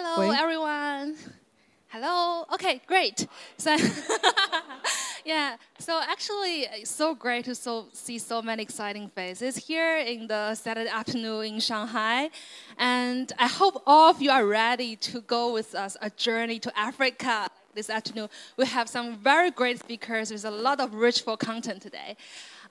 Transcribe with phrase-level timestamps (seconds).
[0.00, 1.16] Hello, everyone.
[1.88, 2.44] Hello.
[2.54, 3.26] Okay, great.
[3.56, 3.76] So,
[5.24, 5.56] yeah.
[5.80, 10.54] So actually, it's so great to so see so many exciting faces here in the
[10.54, 12.30] Saturday afternoon in Shanghai,
[12.78, 16.70] and I hope all of you are ready to go with us a journey to
[16.78, 18.28] Africa this afternoon.
[18.56, 22.16] We have some very great speakers with a lot of rich for content today.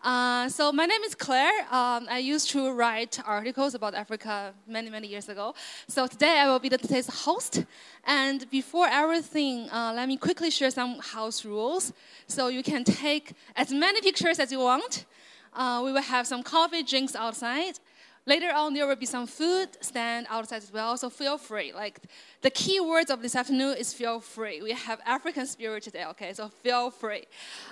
[0.03, 1.61] Uh, so my name is Claire.
[1.71, 5.55] Um, I used to write articles about Africa many, many years ago.
[5.87, 7.65] So today I will be the today's host.
[8.05, 11.93] And before everything, uh, let me quickly share some house rules.
[12.27, 15.05] So you can take as many pictures as you want.
[15.53, 17.79] Uh, we will have some coffee, drinks outside.
[18.27, 21.71] Later on, there will be some food stand outside as well, so feel free.
[21.71, 22.01] Like
[22.41, 24.61] the key words of this afternoon is feel free.
[24.61, 26.33] We have African spirit today, okay?
[26.33, 27.23] So feel free.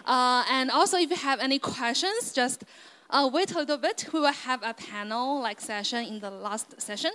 [0.06, 2.64] Uh, and also, if you have any questions, just
[3.10, 4.08] uh, wait a little bit.
[4.14, 7.12] We will have a panel like session in the last session.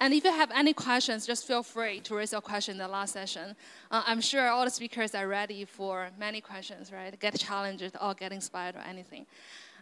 [0.00, 2.88] And if you have any questions, just feel free to raise your question in the
[2.88, 3.54] last session.
[3.92, 7.16] Uh, I'm sure all the speakers are ready for many questions, right?
[7.20, 9.26] Get challenged or get inspired or anything.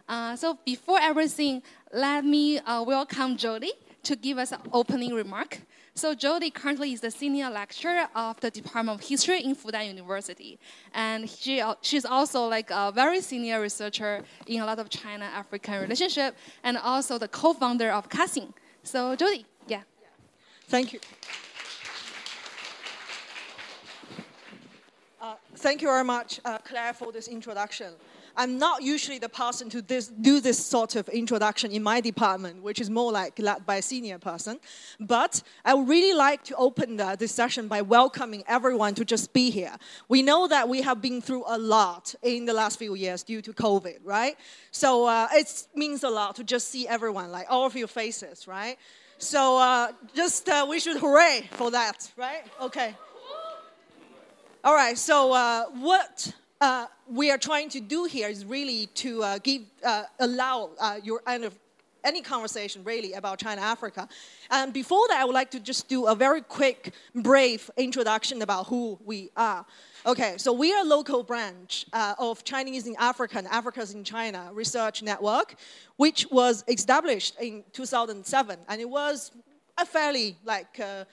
[0.09, 1.61] Uh, so before everything,
[1.93, 3.71] let me uh, welcome Jody
[4.01, 5.59] to give us an opening remark.
[5.93, 10.57] So Jody currently is the senior lecturer of the Department of History in Fudan University,
[10.95, 16.35] and she she's also like a very senior researcher in a lot of China-African relationship,
[16.63, 18.51] and also the co-founder of CASIN.
[18.81, 19.81] So Jody, yeah.
[20.67, 20.99] Thank you.
[25.21, 27.93] Uh, thank you very much, uh, Claire, for this introduction.
[28.39, 32.63] I'm not usually the person to this, do this sort of introduction in my department,
[32.63, 34.61] which is more like led by a senior person.
[34.97, 39.33] But I would really like to open the, this session by welcoming everyone to just
[39.33, 39.75] be here.
[40.07, 43.41] We know that we have been through a lot in the last few years due
[43.41, 44.37] to COVID, right?
[44.71, 48.47] So uh, it means a lot to just see everyone, like all of your faces,
[48.47, 48.77] right?
[49.17, 52.43] So uh, just uh, we should hooray for that, right?
[52.61, 52.95] Okay.
[54.63, 54.97] All right.
[54.97, 59.63] So uh, what uh, we are trying to do here is really to uh, give
[59.83, 61.21] uh, allow uh, your
[62.03, 64.07] any conversation really about China Africa.
[64.49, 68.67] And before that, I would like to just do a very quick, brief introduction about
[68.67, 69.65] who we are.
[70.05, 74.03] Okay, so we are a local branch uh, of Chinese in Africa and Africans in
[74.03, 75.55] China Research Network,
[75.97, 79.31] which was established in 2007, and it was
[79.77, 81.03] a fairly like uh,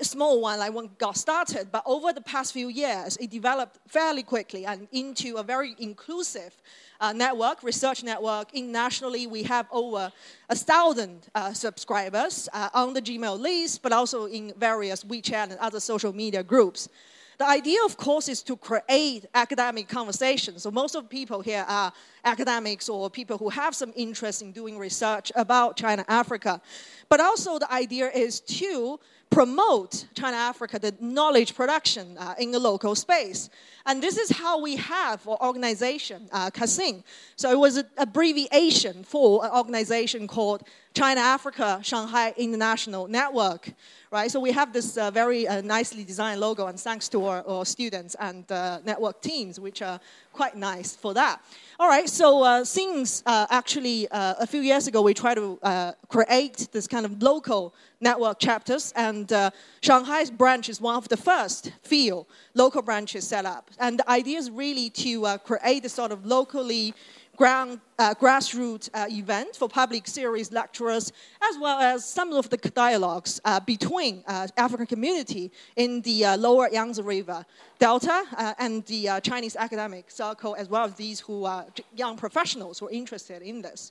[0.00, 4.22] small one, like when got started, but over the past few years, it developed fairly
[4.22, 6.54] quickly and into a very inclusive
[7.00, 8.54] uh, network, research network.
[8.54, 10.12] Internationally, we have over
[10.48, 15.58] a thousand uh, subscribers uh, on the Gmail list, but also in various WeChat and
[15.58, 16.88] other social media groups.
[17.38, 20.62] The idea, of course, is to create academic conversations.
[20.62, 21.92] So most of the people here are
[22.24, 26.60] academics or people who have some interest in doing research about China, Africa.
[27.08, 29.00] But also the idea is to
[29.32, 33.50] promote China Africa, the knowledge production uh, in the local space.
[33.86, 36.50] And this is how we have our organization, uh.
[37.36, 40.62] So it was an abbreviation for an organization called
[40.94, 43.72] China Africa Shanghai International Network.
[44.12, 47.42] Right, so we have this uh, very uh, nicely designed logo, and thanks to our,
[47.48, 49.98] our students and uh, network teams, which are
[50.32, 51.40] quite nice for that.
[51.78, 55.58] All right, so uh, since uh, actually uh, a few years ago, we tried to
[55.62, 59.50] uh, create this kind of local network chapters, and uh,
[59.80, 63.70] Shanghai's branch is one of the first few local branches set up.
[63.78, 66.94] And the idea is really to uh, create a sort of locally
[67.42, 72.56] ground, uh, grassroots uh, event for public series lecturers, as well as some of the
[72.56, 77.44] dialogues uh, between uh, African community in the uh, lower Yangtze River
[77.80, 81.66] Delta uh, and the Chinese academic circle, as well as these who are
[81.96, 83.90] young professionals who are interested in this.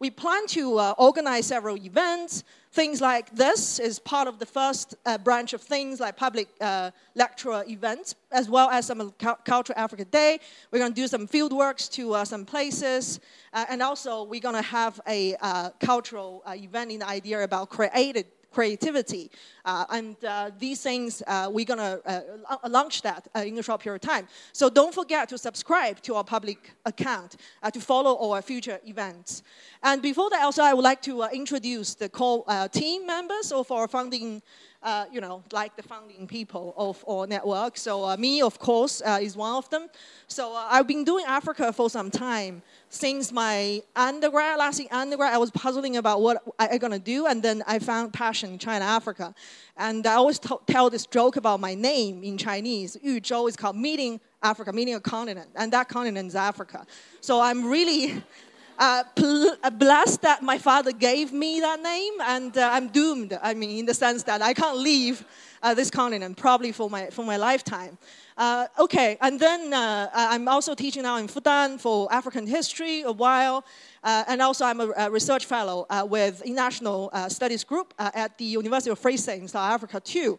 [0.00, 2.44] We plan to uh, organize several events.
[2.70, 6.92] Things like this is part of the first uh, branch of things like public uh,
[7.16, 10.38] lecturer events, as well as some Cultural Africa Day.
[10.70, 13.18] We're going to do some field works to uh, some places.
[13.52, 17.68] Uh, and also, we're going to have a uh, cultural event in the idea about
[17.68, 19.30] created creativity.
[19.64, 23.62] Uh, and uh, these things, uh, we're going to uh, launch that uh, in a
[23.62, 24.26] short period of time.
[24.52, 29.42] So don't forget to subscribe to our public account uh, to follow our future events.
[29.82, 33.86] And before that, also, I would like to introduce the core team members of our
[33.86, 34.42] founding
[34.82, 37.76] uh, you know, like the founding people of our network.
[37.76, 39.88] So uh, me, of course, uh, is one of them.
[40.28, 45.38] So I've been doing Africa for some time since my undergrad, last year undergrad, I
[45.38, 49.34] was puzzling about what I'm gonna do, and then I found passion in China, Africa.
[49.76, 52.96] And I always tell this joke about my name in Chinese.
[53.02, 56.86] Yu Zhou is called meeting Africa, meaning a continent, and that continent is Africa.
[57.20, 58.22] So I'm really
[58.78, 63.36] uh, pl- uh, blessed that my father gave me that name, and uh, I'm doomed.
[63.42, 65.24] I mean, in the sense that I can't leave
[65.62, 67.98] uh, this continent probably for my for my lifetime.
[68.36, 73.10] Uh, okay, and then uh, I'm also teaching now in Fudan for African history a
[73.10, 73.64] while,
[74.04, 78.98] and also I'm a, a research fellow with International Studies Group at the University of
[79.00, 80.38] Free State in South Africa too.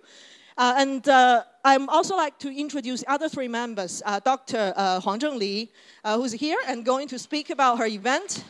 [0.60, 4.74] Uh, and uh, I'm also like to introduce other three members, uh, Dr.
[4.76, 5.70] Uh, Huang Zhengli,
[6.04, 8.44] uh, who's here and going to speak about her event.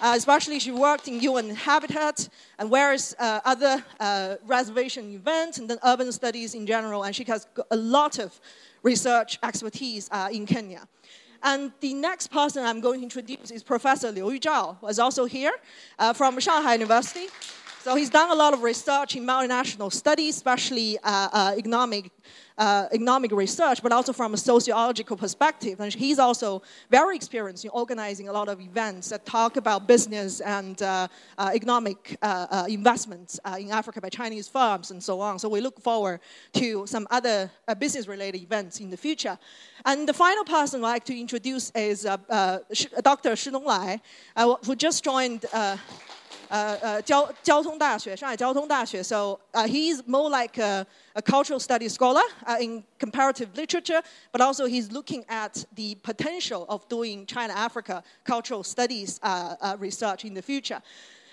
[0.00, 2.28] Uh, especially she worked in UN Habitat
[2.60, 3.84] and various other
[4.46, 8.40] reservation events and then urban studies in general, and she has a lot of
[8.84, 10.86] research expertise in Kenya.
[11.42, 15.26] And the next person I'm going to introduce is Professor Liu Yuzhao, who is also
[15.26, 15.52] here
[16.14, 17.26] from Shanghai University.
[17.82, 22.10] So he's done a lot of research in multinational studies, especially uh, uh, economic,
[22.58, 25.80] uh, economic research, but also from a sociological perspective.
[25.80, 26.60] And he's also
[26.90, 31.52] very experienced in organizing a lot of events that talk about business and uh, uh,
[31.54, 35.38] economic uh, investments in Africa by Chinese firms and so on.
[35.38, 36.20] So we look forward
[36.52, 39.38] to some other business-related events in the future.
[39.86, 42.62] And the final person I'd like to introduce is Dr.
[42.74, 44.00] Shi Donglai,
[44.66, 45.46] who just joined
[46.50, 52.22] uh, uh, Shanghai Jiao Tong So uh, he's more like a, a cultural studies scholar
[52.46, 54.02] uh, in comparative literature,
[54.32, 60.24] but also he's looking at the potential of doing China-Africa cultural studies uh, uh, research
[60.24, 60.82] in the future.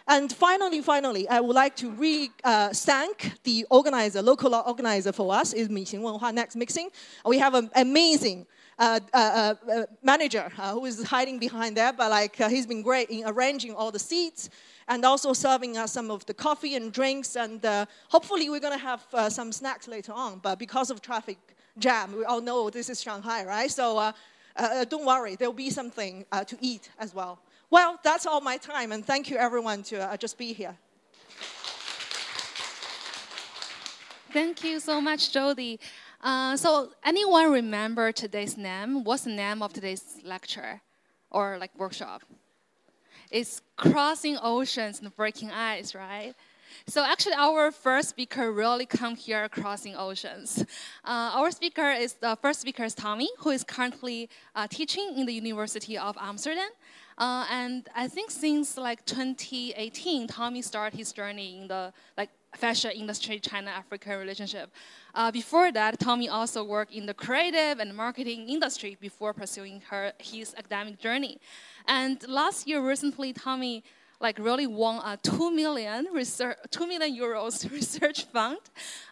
[0.09, 5.33] And finally, finally, I would like to re uh, thank the organizer, local organizer for
[5.33, 6.89] us is Mixing Wenhua Next Mixing.
[7.25, 8.47] We have an amazing
[8.79, 13.23] uh, uh, uh, manager who is hiding behind there, but like he's been great in
[13.25, 14.49] arranging all the seats
[14.87, 17.35] and also serving us some of the coffee and drinks.
[17.35, 20.39] And uh, hopefully, we're going to have uh, some snacks later on.
[20.39, 21.37] But because of traffic
[21.77, 23.71] jam, we all know this is Shanghai, right?
[23.71, 24.11] So uh,
[24.55, 27.39] uh don't worry, there'll be something uh, to eat as well.
[27.69, 30.75] Well, that's all my time, and thank you everyone to uh, just be here.
[34.31, 35.79] Thank you so much, Jody.
[36.55, 39.03] So, anyone remember today's name?
[39.03, 40.81] What's the name of today's lecture
[41.31, 42.23] or like workshop?
[43.31, 46.33] It's crossing oceans and breaking ice, right?
[46.85, 50.63] So actually, our first speaker really come here crossing oceans.
[51.03, 55.25] Uh, our speaker is the first speaker is Tommy, who is currently uh, teaching in
[55.25, 56.69] the University of Amsterdam.
[57.17, 62.91] Uh, and I think since like 2018, Tommy started his journey in the like fashion
[62.91, 64.71] industry China-Africa relationship.
[65.13, 70.11] Uh, before that, Tommy also worked in the creative and marketing industry before pursuing her
[70.19, 71.39] his academic journey.
[71.87, 73.83] And last year, recently, Tommy
[74.19, 78.57] like really won a two million research, two million euros research fund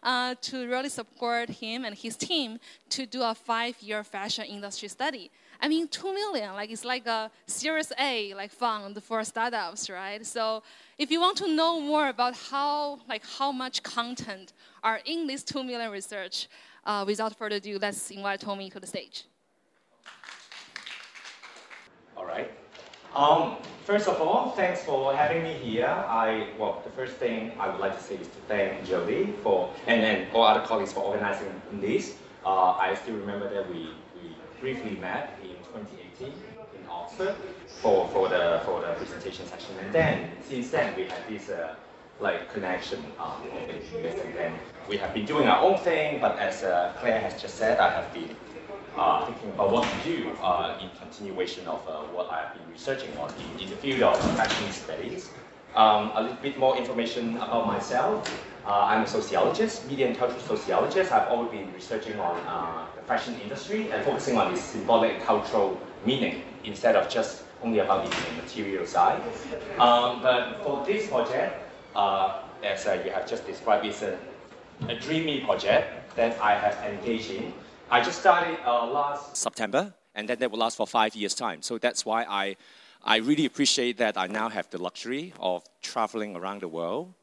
[0.01, 2.59] uh, to really support him and his team
[2.89, 5.31] to do a five-year fashion industry study.
[5.61, 10.25] I mean, two million, like it's like a Series A like fund for startups, right?
[10.25, 10.63] So
[10.97, 14.53] if you want to know more about how like how much content
[14.83, 16.47] are in this two million research,
[16.85, 19.25] uh, without further ado, let's invite Tommy to the stage.
[22.15, 22.51] All right.
[23.15, 25.87] Um, first of all, thanks for having me here.
[25.87, 29.73] I well, the first thing I would like to say is to thank Jody for
[29.87, 32.17] and then all other colleagues for organizing this.
[32.45, 33.89] Uh, I still remember that we
[34.65, 37.35] briefly met in 2018 in Oxford
[37.83, 41.75] for, for the for the presentation session, and then since then we had this uh,
[42.19, 44.53] like connection um, and then
[44.89, 46.19] we have been doing our own thing.
[46.19, 48.35] But as uh, Claire has just said, I have been
[48.97, 52.67] uh, thinking about what to do uh, in continuation of uh, what I have been
[52.71, 55.29] researching on in, in the field of fashion studies.
[55.75, 58.25] Um, a little bit more information about myself.
[58.65, 61.11] Uh, I'm a sociologist, media and cultural sociologist.
[61.11, 65.79] I've always been researching on uh, the fashion industry and focusing on its symbolic cultural
[66.03, 69.21] meaning instead of just only about the material side.
[69.77, 71.61] Um, but for this project,
[71.95, 74.17] uh, as you have just described, it's a,
[74.89, 77.53] a dreamy project that I have engaged in.
[77.91, 81.61] I just started last September, and then that will last for five years' time.
[81.61, 82.55] So that's why I,
[83.03, 87.13] I really appreciate that I now have the luxury of traveling around the world,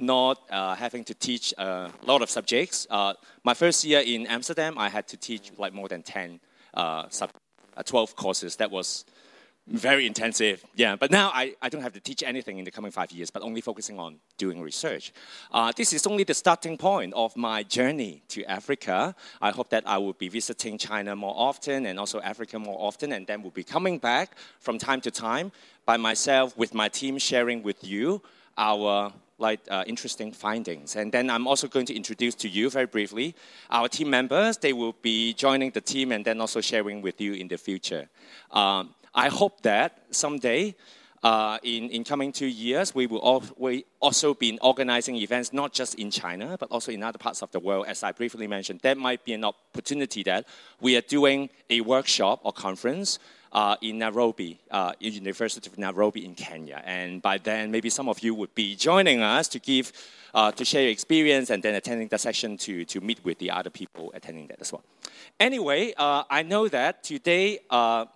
[0.00, 2.86] not uh, having to teach a lot of subjects.
[2.90, 3.14] Uh,
[3.44, 6.40] my first year in Amsterdam, I had to teach like more than 10,
[6.74, 7.30] uh, sub,
[7.76, 8.56] uh, 12 courses.
[8.56, 9.04] That was
[9.66, 10.96] very intensive, yeah.
[10.96, 13.42] But now I, I don't have to teach anything in the coming five years, but
[13.42, 15.12] only focusing on doing research.
[15.52, 19.14] Uh, this is only the starting point of my journey to Africa.
[19.40, 23.12] I hope that I will be visiting China more often and also Africa more often,
[23.12, 25.52] and then will be coming back from time to time
[25.86, 28.22] by myself with my team, sharing with you
[28.58, 30.96] our like uh, interesting findings.
[30.96, 33.34] And then I'm also going to introduce to you very briefly
[33.70, 34.58] our team members.
[34.58, 38.08] They will be joining the team and then also sharing with you in the future.
[38.52, 40.76] Um, I hope that someday
[41.22, 45.72] uh, in, in coming two years, we will all, we also be organizing events not
[45.72, 47.86] just in China, but also in other parts of the world.
[47.86, 50.46] As I briefly mentioned, there might be an opportunity that
[50.80, 53.18] we are doing a workshop or conference
[53.52, 56.82] uh, in Nairobi, uh, University of Nairobi in Kenya.
[56.84, 59.92] And by then, maybe some of you would be joining us to give,
[60.34, 63.50] uh, to share your experience and then attending the session to, to meet with the
[63.50, 64.84] other people attending that as well.
[65.38, 68.06] Anyway, uh, I know that today, uh,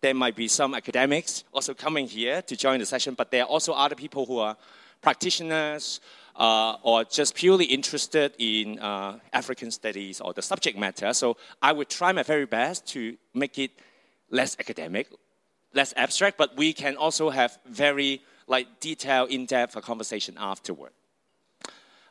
[0.00, 3.48] there might be some academics also coming here to join the session, but there are
[3.48, 4.56] also other people who are
[5.00, 6.00] practitioners
[6.36, 11.12] uh, or just purely interested in uh, African studies or the subject matter.
[11.14, 13.70] So I would try my very best to make it
[14.30, 15.08] less academic,
[15.72, 20.92] less abstract, but we can also have very like detailed, in-depth conversation afterward.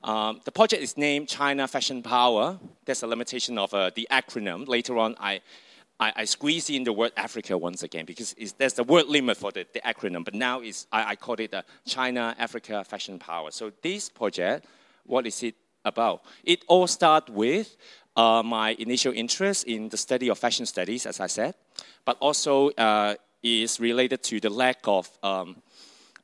[0.04, 2.60] Um, the project is named China Fashion Power.
[2.86, 4.68] There's a limitation of uh, the acronym.
[4.68, 5.42] Later on, I
[6.00, 9.52] I, I squeeze in the word Africa once again because there's the word limit for
[9.52, 11.54] the, the acronym, but now I, I call it
[11.86, 13.52] China Africa Fashion Power.
[13.52, 14.66] So this project,
[15.06, 15.56] what is it
[15.86, 16.24] about?
[16.44, 17.76] It all starts with
[18.16, 21.56] uh, my initial interest in the study of fashion studies, as I said,
[22.06, 25.62] but also uh, is related to the lack of um,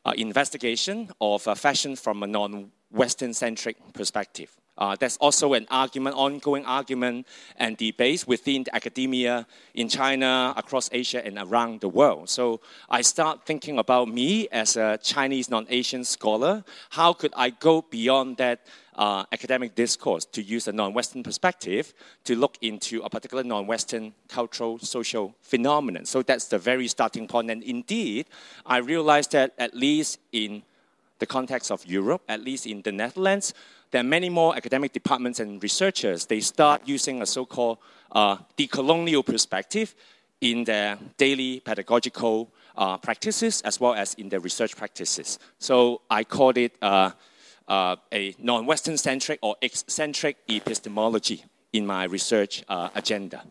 [0.06, 4.56] uh, investigation of uh, fashion from a non-Western centric perspective.
[4.80, 7.28] Uh, there's also an argument, ongoing argument
[7.58, 12.30] and debate within academia in China, across Asia, and around the world.
[12.30, 16.64] So I start thinking about me as a Chinese non-Asian scholar.
[16.92, 18.62] How could I go beyond that
[19.00, 21.94] uh, academic discourse to use a non-Western perspective
[22.26, 26.06] to look into a particular non-Western cultural, social phenomenon?
[26.06, 27.50] So that's the very starting point.
[27.50, 28.28] And indeed,
[28.66, 30.64] I realized that at least in
[31.20, 33.54] the context of Europe, at least in the Netherlands,
[33.92, 36.26] there are many more academic departments and researchers.
[36.26, 37.78] They start using a so-called
[38.12, 39.96] uh, decolonial perspective
[40.42, 45.40] in their daily pedagogical uh, practices as well as in their research practices.
[45.58, 47.12] So I called it uh,
[47.70, 53.44] uh a non-Western centric or eccentric epistemology in my research uh, agenda.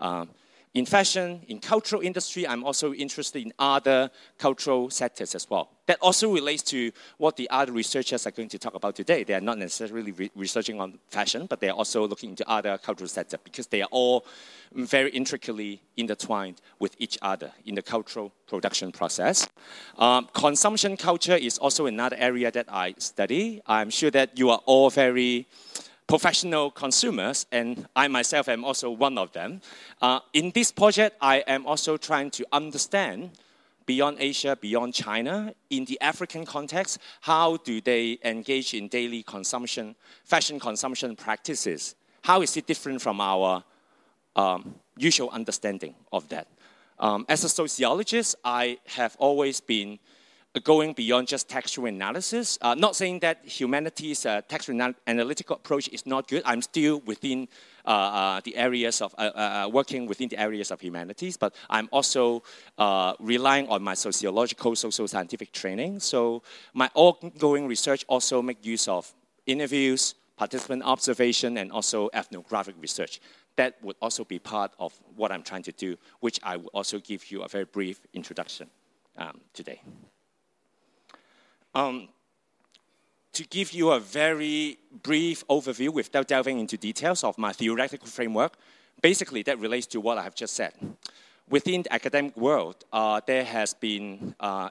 [0.00, 0.30] Um,
[0.74, 5.70] in fashion, in cultural industry, I'm also interested in other cultural sectors as well.
[5.86, 9.22] That also relates to what the other researchers are going to talk about today.
[9.22, 12.76] They are not necessarily re researching on fashion, but they are also looking into other
[12.78, 14.26] cultural sectors because they are all
[14.72, 19.48] very intricately intertwined with each other in the cultural production process.
[19.96, 23.62] Um, consumption culture is also another area that I study.
[23.66, 25.46] I'm sure that you are all very
[26.06, 29.60] professional consumers, and I myself am also one of them.
[30.02, 33.30] Uh, in this project, I am also trying to understand
[33.86, 39.94] beyond Asia, beyond China, in the African context, how do they engage in daily consumption,
[40.24, 41.94] fashion consumption practices?
[42.22, 43.62] How is it different from our
[44.36, 46.48] um, usual understanding of that?
[46.98, 49.98] Um, as a sociologist, I have always been
[50.60, 52.58] going beyond just textual analysis.
[52.60, 56.42] Uh, not saying that humanities' uh, textual analytical approach is not good.
[56.44, 57.48] I'm still within
[57.84, 61.88] uh, uh the areas of uh, uh, working within the areas of humanities, but I'm
[61.90, 62.42] also
[63.20, 66.00] relying on my sociological, social scientific training.
[66.00, 66.42] So
[66.72, 69.12] my ongoing research also make use of
[69.46, 73.20] interviews, participant observation, and also ethnographic research.
[73.56, 76.98] That would also be part of what I'm trying to do, which I will also
[76.98, 78.68] give you a very brief introduction
[79.16, 79.80] um, today.
[81.74, 82.08] Um,
[83.32, 88.56] to give you a very brief overview without delving into details of my theoretical framework,
[89.02, 90.72] basically that relates to what I have just said.
[91.50, 94.70] Within the academic world, uh, there has been uh,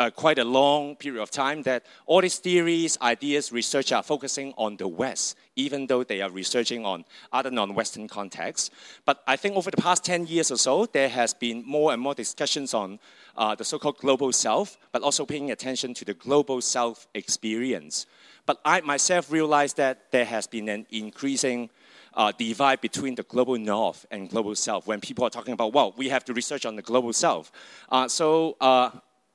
[0.00, 4.54] uh, quite a long period of time that all these theories, ideas, research are focusing
[4.56, 8.70] on the West, even though they are researching on other non-Western contexts.
[9.04, 12.00] But I think over the past 10 years or so, there has been more and
[12.00, 12.98] more discussions on
[13.36, 18.06] uh, the so-called global South, but also paying attention to the global South experience.
[18.46, 21.68] But I myself realized that there has been an increasing
[22.14, 25.94] uh, divide between the global north and global south when people are talking about, well,
[25.96, 27.52] we have to research on the global south.
[27.88, 28.90] Uh, so uh,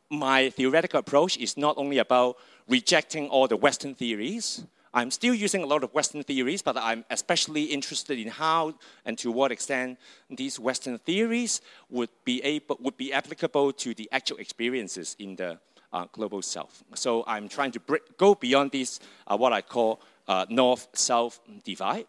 [0.09, 4.63] my theoretical approach is not only about rejecting all the Western theories.
[4.93, 9.17] I'm still using a lot of Western theories, but I'm especially interested in how and
[9.17, 14.37] to what extent these Western theories would be, able, would be applicable to the actual
[14.37, 15.59] experiences in the
[15.91, 16.83] uh, global South.
[16.93, 17.81] So I'm trying to
[18.17, 22.07] go beyond this, uh, what I call uh, North-South divide.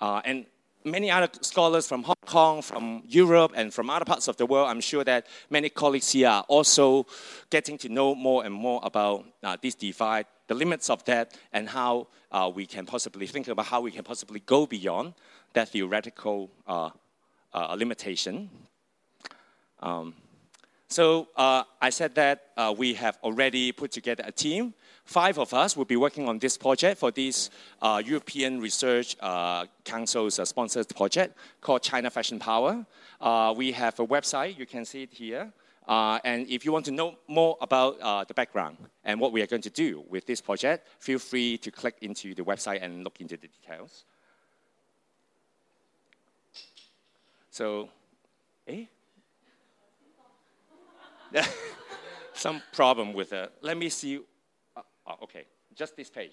[0.00, 0.46] Uh, and
[0.86, 4.68] many other scholars from Hong Kong, from Europe, and from other parts of the world,
[4.68, 7.06] I'm sure that many colleagues here are also
[7.50, 11.68] getting to know more and more about uh, this divide, the limits of that, and
[11.68, 15.14] how uh, we can possibly think about how we can possibly go beyond
[15.52, 16.90] that theoretical uh,
[17.52, 18.48] uh limitation.
[19.80, 20.14] Um,
[20.88, 24.72] So uh, I said that uh, we have already put together a team.
[25.04, 27.50] Five of us will be working on this project for this
[27.82, 32.86] uh, European Research uh, Council's uh, sponsored project called China Fashion Power.
[33.20, 35.52] Uh, we have a website, you can see it here.
[35.88, 39.62] and if you want to know more about the background and what we are going
[39.62, 43.36] to do with this project, feel free to click into the website and look into
[43.36, 44.04] the details.
[47.50, 47.88] So,
[48.68, 48.86] eh?
[52.34, 53.52] Some problem with it.
[53.62, 54.18] Let me see.
[54.76, 56.32] Uh, oh, okay, just this page.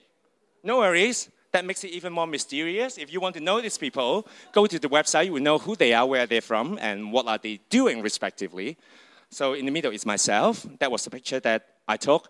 [0.64, 1.30] No worries.
[1.52, 2.98] That makes it even more mysterious.
[2.98, 5.26] If you want to know these people, go to the website.
[5.26, 8.78] You will know who they are, where they're from, and what are they doing, respectively.
[9.30, 10.66] So in the middle is myself.
[10.80, 12.30] That was the picture that I took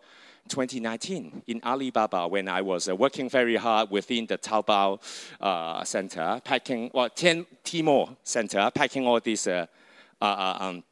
[0.49, 4.99] 2019 in Alibaba when I was uh, working very hard within the Taobao
[5.39, 9.65] uh, center, packing, well, Tmall center, packing all these uh,
[10.21, 10.83] uh, uh um,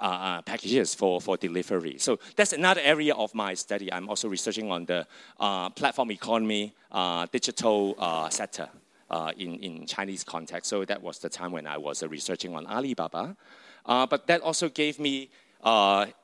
[0.00, 1.96] uh, uh, packages for, for delivery.
[1.98, 3.92] So that's another area of my study.
[3.92, 5.06] I'm also researching on the
[5.38, 8.68] uh, platform economy, uh, digital uh, sector
[9.10, 10.68] uh, in, in Chinese context.
[10.70, 13.36] So that was the time when I was researching on Alibaba.
[13.84, 15.30] but that also gave me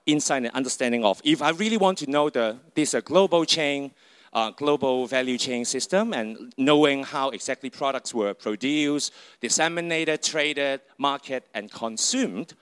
[0.07, 3.93] insight and understanding of if I really want to know the, this a global chain,
[4.33, 11.45] uh, global value chain system and knowing how exactly products were produced, disseminated, traded, marketed,
[11.55, 12.55] and consumed,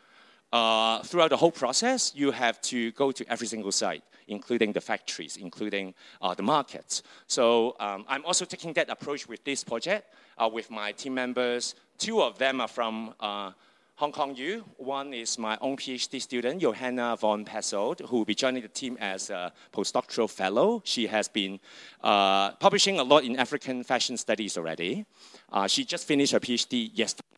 [0.56, 4.80] uh, throughout the whole process, you have to go to every single site, including the
[4.80, 7.02] factories, including uh, the markets.
[7.26, 10.04] So um, I'm also taking that approach with this project
[10.38, 11.74] uh, with my team members.
[11.98, 13.50] Two of them are from uh,
[13.96, 14.64] Hong Kong U.
[14.78, 18.96] One is my own PhD student, Johanna von Pessold, who will be joining the team
[18.98, 20.80] as a postdoctoral fellow.
[20.84, 21.60] She has been
[22.02, 25.04] uh, publishing a lot in African fashion studies already.
[25.52, 27.28] Uh, she just finished her PhD yesterday.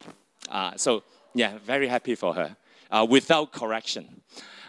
[0.77, 1.03] so,
[1.35, 2.57] yeah, very happy for her
[2.91, 4.23] uh, without correction.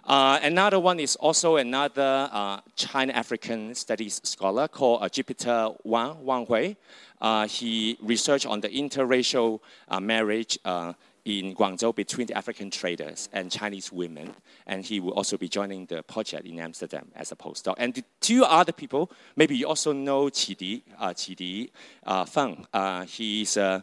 [0.05, 6.25] Uh, another one is also another uh, China African studies scholar called uh, Jupiter Wang,
[6.25, 6.75] Wang Hui.
[7.21, 10.93] Uh, he researched on the interracial uh, marriage uh,
[11.25, 14.33] in Guangzhou between the African traders and Chinese women.
[14.65, 17.75] And he will also be joining the project in Amsterdam as a postdoc.
[17.77, 21.69] And the two other people, maybe you also know Qidi, uh, Qidi
[22.05, 22.65] uh, Feng.
[22.73, 23.81] Uh, he's, uh,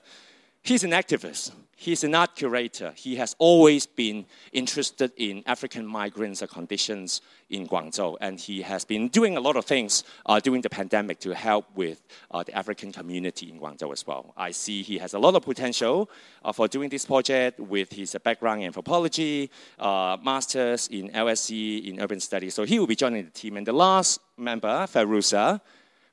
[0.67, 1.53] he's an activist.
[1.79, 2.93] He's an art curator.
[2.97, 9.09] He has always been interested in African migrants' conditions in Guangzhou, and he has been
[9.09, 12.01] doing a lot of things uh, during the pandemic to help with
[12.31, 14.33] uh, the African community in Guangzhou as well.
[14.39, 16.11] I see he has a lot of potential
[16.43, 22.01] uh, for doing this project with his background in anthropology, uh, masters in LSE in
[22.01, 22.55] urban studies.
[22.55, 23.59] So he will be joining the team.
[23.59, 25.61] And the last member, Feruza,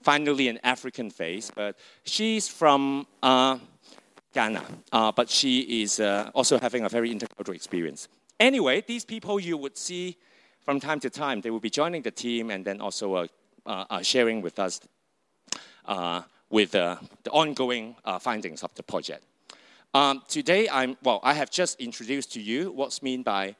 [0.02, 3.58] finally an African face, but she's from uh,
[4.34, 8.08] Ghana, uh, but she is uh, also having a very intercultural experience.
[8.40, 10.18] Anyway, these people you would see
[10.62, 13.28] from time to time, they will be joining the team and then also uh,
[13.66, 14.82] uh, uh sharing with us
[15.86, 16.98] uh, with the
[17.32, 19.24] ongoing findings of the project.
[19.94, 23.56] Um, today, I'm, well, I have just introduced to you what's meant by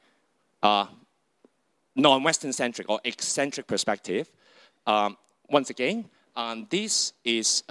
[1.96, 4.32] non-Western centric or eccentric perspective.
[4.88, 5.18] Um,
[5.50, 6.06] once again,
[6.36, 7.64] um, this is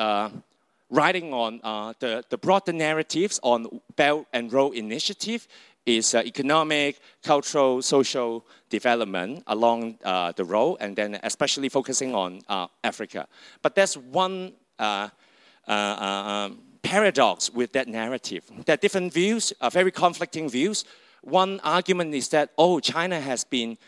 [0.93, 5.49] writing on uh, the, the broader narratives on Belt and Road Initiative
[5.87, 12.41] is uh, economic, cultural, social development along uh, the road, and then especially focusing on
[12.49, 13.27] uh, Africa.
[13.63, 15.09] But there's one uh,
[15.67, 18.45] uh, um, paradox with that narrative.
[18.67, 20.85] There are different views, very conflicting views.
[21.23, 23.79] One argument is that, oh, China has been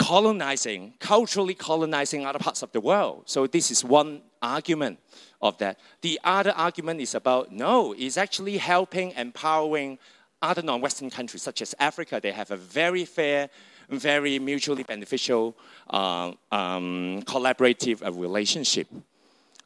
[0.00, 3.22] colonizing, culturally colonizing other parts of the world.
[3.26, 4.98] So this is one argument
[5.42, 5.78] of that.
[6.00, 9.98] The other argument is about no, it's actually helping, empowering
[10.40, 12.18] other non Western countries, such as Africa.
[12.22, 13.50] They have a very fair,
[13.90, 15.54] very mutually beneficial,
[15.90, 18.88] uh, um, collaborative uh, relationship.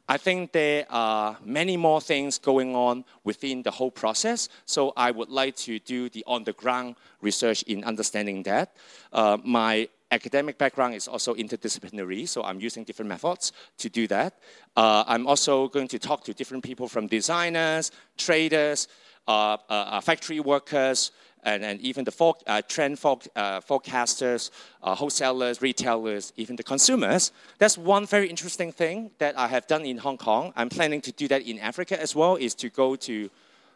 [0.09, 5.11] I think there are many more things going on within the whole process, so I
[5.11, 8.75] would like to do the on the ground research in understanding that.
[9.13, 14.33] Uh, my academic background is also interdisciplinary, so I'm using different methods to do that.
[14.75, 18.87] Uh, I'm also going to talk to different people from designers, traders,
[19.27, 21.11] uh, uh, uh factory workers,
[21.43, 24.49] and, and even the for, uh, trend for, uh, forecasters,
[24.81, 27.31] wholesalers, retailers, even the consumers.
[27.59, 30.53] That's one very interesting thing that I have done in Hong Kong.
[30.55, 33.29] I'm planning to do that in Africa as well, is to go to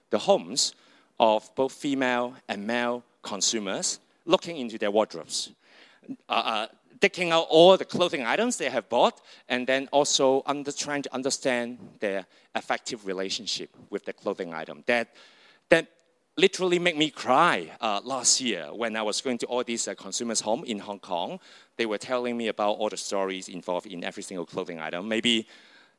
[0.09, 0.73] the homes
[1.19, 5.51] of both female and male consumers, looking into their wardrobes
[6.27, 6.67] uh, uh,
[6.99, 11.13] taking out all the clothing items they have bought, and then also under, trying to
[11.13, 14.83] understand their affective relationship with the clothing item.
[14.87, 15.15] That,
[15.69, 15.87] that
[16.37, 19.95] literally made me cry uh, last year when I was going to all these uh,
[19.95, 21.39] consumers' home in Hong Kong.
[21.77, 25.07] They were telling me about all the stories involved in every single clothing item.
[25.07, 25.47] Maybe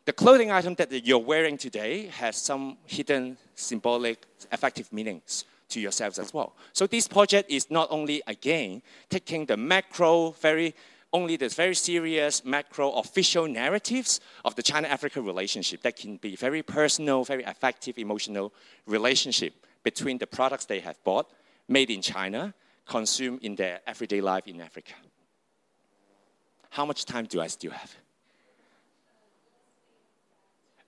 [0.06, 6.18] the clothing item that you're wearing today has some hidden symbolic, affective meanings to yourselves
[6.18, 6.54] as well.
[6.72, 10.74] So this project is not only, again, taking the macro, very
[11.12, 16.62] only the very serious macro official narratives of the China-Africa relationship that can be very
[16.62, 18.52] personal, very affective, emotional
[18.86, 21.30] relationship between the products they have bought,
[21.68, 22.54] made in China,
[22.86, 24.92] consumed in their everyday life in Africa.
[26.70, 27.94] How much time do I still have?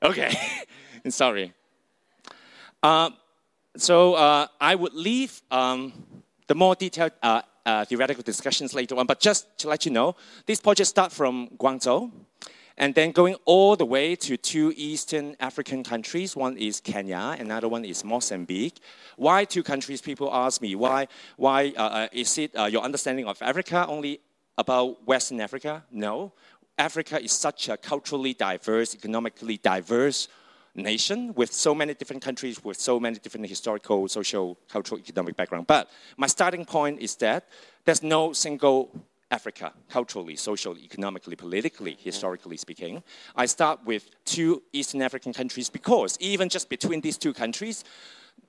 [0.03, 0.33] Okay,
[1.09, 1.53] sorry.
[2.83, 3.11] Uh,
[3.76, 5.92] so uh, I would leave um,
[6.46, 10.16] the more detailed uh, uh, theoretical discussions later on, but just to let you know,
[10.46, 12.11] this project starts from Guangzhou,
[12.76, 16.35] and then going all the way to two Eastern African countries.
[16.35, 18.80] One is Kenya, another one is Mozambique.
[19.16, 20.00] Why two countries?
[20.00, 20.74] People ask me.
[20.74, 21.06] Why?
[21.37, 24.20] Why uh, uh is it uh, your understanding of Africa only
[24.58, 25.85] about Western Africa?
[25.90, 26.32] No.
[26.78, 30.28] Africa is such a culturally diverse, economically diverse
[30.74, 35.66] nation with so many different countries with so many different historical, social, cultural, economic background.
[35.66, 37.48] But my starting point is that
[37.85, 38.90] there's no single
[39.30, 43.02] Africa, culturally, socially, economically, politically, historically speaking.
[43.35, 47.82] I start with two Eastern African countries because even just between these two countries,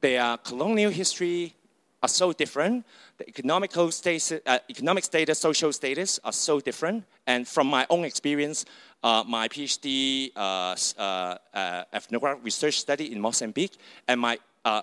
[0.02, 1.56] their colonial history
[2.04, 2.86] are so different.
[3.18, 7.06] The economical status, uh, economic status, social status are so different.
[7.26, 8.66] And from my own experience,
[9.02, 14.82] uh, my PhD uh, uh, uh, ethnographic research study in Mozambique and my uh,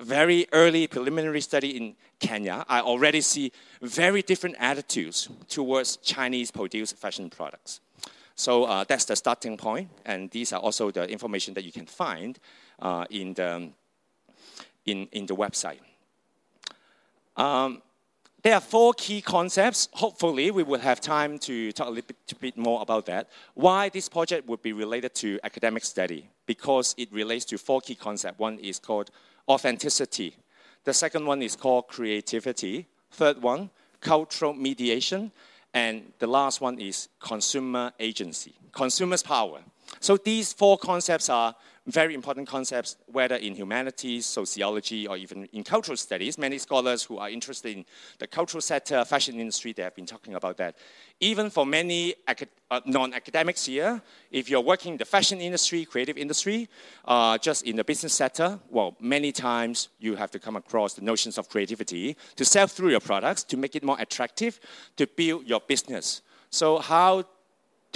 [0.00, 6.96] very early preliminary study in Kenya, I already see very different attitudes towards Chinese produced
[6.96, 7.80] fashion products.
[8.34, 12.38] So that's the starting point, and these are also the information that you can find
[13.08, 13.70] in, the,
[14.84, 15.78] in, in the website.
[17.36, 17.82] Um,
[18.42, 19.88] there are four key concepts.
[19.92, 23.28] Hopefully, we will have time to talk a little bit, bit, more about that.
[23.54, 26.28] Why this project would be related to academic study?
[26.46, 28.38] Because it relates to four key concepts.
[28.38, 29.10] One is called
[29.48, 30.36] authenticity.
[30.84, 32.86] The second one is called creativity.
[33.10, 33.70] Third one,
[34.00, 35.32] cultural mediation.
[35.74, 39.60] And the last one is consumer agency, consumer's power.
[40.00, 41.54] So these four concepts are
[41.86, 46.36] very important concepts, whether in humanities, sociology, or even in cultural studies.
[46.36, 47.84] Many scholars who are interested in
[48.18, 50.76] the cultural sector, fashion industry, they have been talking about that.
[51.20, 56.68] Even for many uh, non-academics here, if you're working in the fashion industry, creative industry,
[57.04, 61.02] uh, just in the business sector, well, many times you have to come across the
[61.02, 64.58] notions of creativity to sell through your products, to make it more attractive,
[64.96, 66.22] to build your business.
[66.50, 67.24] So how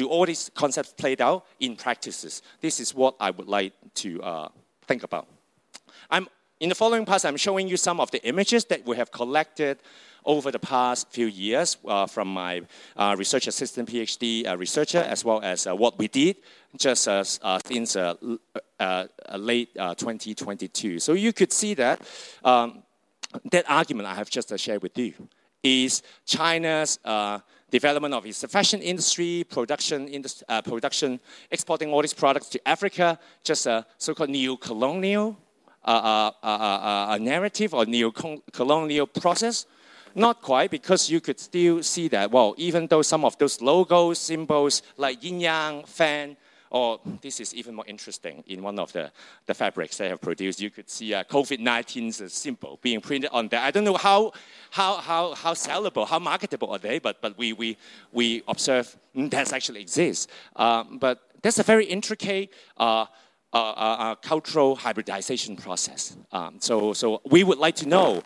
[0.01, 2.43] do all these concepts played out in practices?
[2.63, 4.49] This is what I would like to uh,
[4.87, 5.27] think about.
[6.11, 6.27] I'm,
[6.59, 9.77] in the following parts, I'm showing you some of the images that we have collected
[10.25, 12.63] over the past few years uh, from my
[12.97, 16.37] uh, research assistant PhD uh, researcher, as well as uh, what we did
[16.79, 17.25] just uh,
[17.67, 17.95] since
[19.37, 20.99] late 2022.
[20.99, 22.01] So you could see that
[22.43, 22.83] um,
[23.51, 25.13] that argument I have just shared with you
[25.63, 26.99] is China's
[27.71, 30.09] development of its fashion industry, production,
[30.49, 35.37] uh, production, exporting all these products to Africa, just a so-called neo-colonial
[35.85, 39.67] uh, uh, uh, uh narrative or neo-colonial process.
[40.15, 44.19] Not quite, because you could still see that, well, even though some of those logos,
[44.19, 46.37] symbols like yin yang, fan,
[46.71, 48.45] or this is even more interesting.
[48.47, 49.11] In one of the,
[49.47, 53.61] the fabrics they have produced, you could see a COVID-19 symbol being printed on there.
[53.61, 54.33] I don't know how,
[54.71, 57.77] how, how, how sellable, how marketable are they, but, but we, we,
[58.13, 60.29] we observe that actually exists.
[60.57, 63.07] Um, but that's a very intricate uh,
[63.53, 66.17] uh, uh, uh cultural hybridization process.
[66.31, 68.23] Um, so, so we would like to know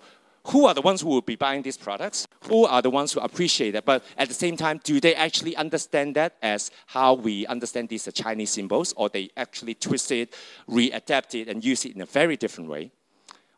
[0.48, 2.26] who are the ones who will be buying these products?
[2.48, 3.84] Who are the ones who appreciate it?
[3.84, 8.08] But at the same time, do they actually understand that as how we understand these
[8.12, 10.34] Chinese symbols, or they actually twist it,
[10.68, 12.90] readapt it, and use it in a very different way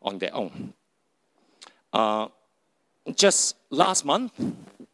[0.01, 0.73] on their own?
[1.91, 2.27] Uh,
[3.15, 4.31] just last month,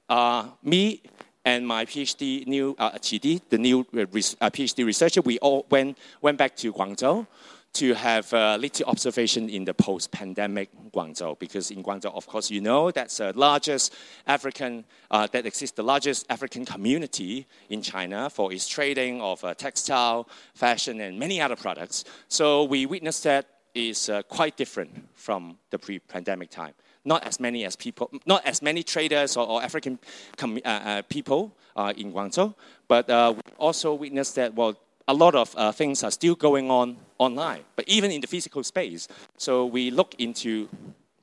[0.10, 1.01] uh, me
[1.45, 5.97] and my PhD new uh, Qidi, the new uh, uh PhD researcher, we all went
[6.21, 7.27] went back to Guangzhou
[7.73, 12.62] to have a little observation in the post-pandemic Guangzhou, because in Guangzhou, of course, you
[12.62, 13.93] know that's the largest
[14.27, 19.55] African, uh, that exists the largest African community in China for its trading of uh,
[19.55, 22.05] textile, fashion, and many other products.
[22.27, 26.73] So we witnessed that is uh, quite different from the pre-pandemic time.
[27.05, 29.97] Not as many as people, not as many traders or, or African
[30.41, 31.57] uh, uh, people
[31.95, 32.53] in Guangzhou,
[32.88, 37.63] but we also witnessed that well, a lot of things are still going on online,
[37.75, 39.07] but even in the physical space.
[39.37, 40.69] So we look into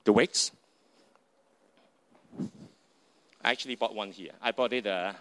[0.04, 0.52] the wigs.
[3.42, 4.32] I actually bought one here.
[4.42, 4.86] I bought it.
[4.86, 5.14] Uh,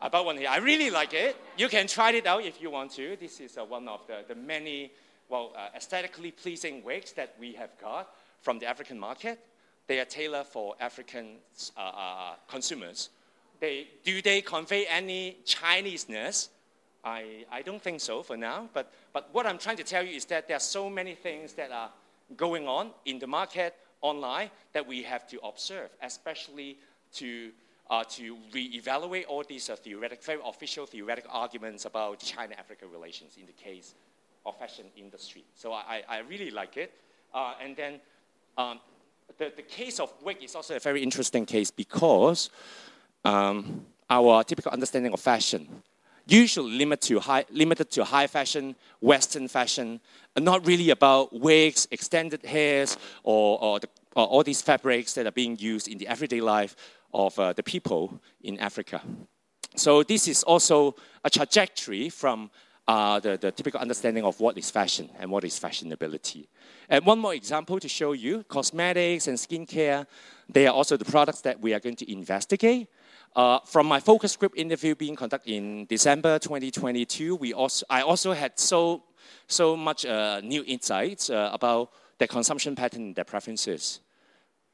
[0.00, 0.48] I bought one here.
[0.48, 1.36] I really like it.
[1.56, 3.16] You can try it out if you want to.
[3.16, 4.92] This is uh, one of the, the many,
[5.28, 9.38] well, uh, aesthetically pleasing wigs that we have got from the African market.
[9.86, 11.36] They are tailored for African
[11.76, 13.10] uh, uh, consumers.
[13.60, 16.50] They, do they convey any Chineseness?
[17.06, 18.68] I, I don't think so for now.
[18.74, 21.52] But, but what I'm trying to tell you is that there are so many things
[21.54, 21.90] that are
[22.36, 26.78] going on in the market online that we have to observe, especially
[27.14, 27.52] to,
[27.88, 33.46] uh, to re-evaluate all these uh, theoretic, very official theoretical arguments about China-Africa relations in
[33.46, 33.94] the case
[34.44, 35.44] of fashion industry.
[35.54, 36.92] So I, I really like it.
[37.32, 38.00] Uh, and then
[38.58, 38.80] um,
[39.38, 42.50] the, the case of wig is also a very interesting case because
[43.24, 45.82] um, our typical understanding of fashion
[46.26, 50.00] usually limited to high, limited to high fashion, Western fashion,
[50.34, 55.26] and not really about wigs, extended hairs, or, or, the, or, all these fabrics that
[55.26, 56.76] are being used in the everyday life
[57.14, 59.00] of uh, the people in Africa.
[59.76, 62.50] So this is also a trajectory from
[62.88, 66.46] uh, the, the typical understanding of what is fashion and what is fashionability.
[66.88, 70.06] And one more example to show you, cosmetics and skincare,
[70.48, 72.88] they are also the products that we are going to investigate.
[73.34, 78.32] Uh, from my focus group interview being conducted in December 2022, we also, I also
[78.32, 79.02] had so,
[79.46, 84.00] so much uh, new insights uh, about their consumption pattern and their preferences.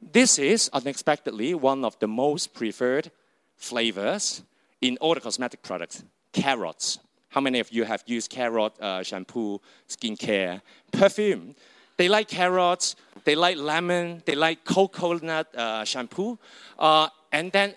[0.00, 3.10] This is unexpectedly one of the most preferred
[3.56, 4.42] flavors
[4.80, 6.98] in all the cosmetic products, carrots.
[7.28, 10.60] How many of you have used carrot uh, shampoo, skincare,
[10.92, 11.54] perfume?
[11.96, 16.38] They like carrots, they like lemon, they like coconut uh, shampoo.
[16.78, 17.74] Uh, and then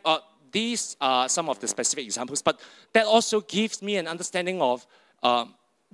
[0.56, 2.62] these are some of the specific examples, but
[2.94, 4.88] that also gives me an understanding of
[5.22, 5.46] uh,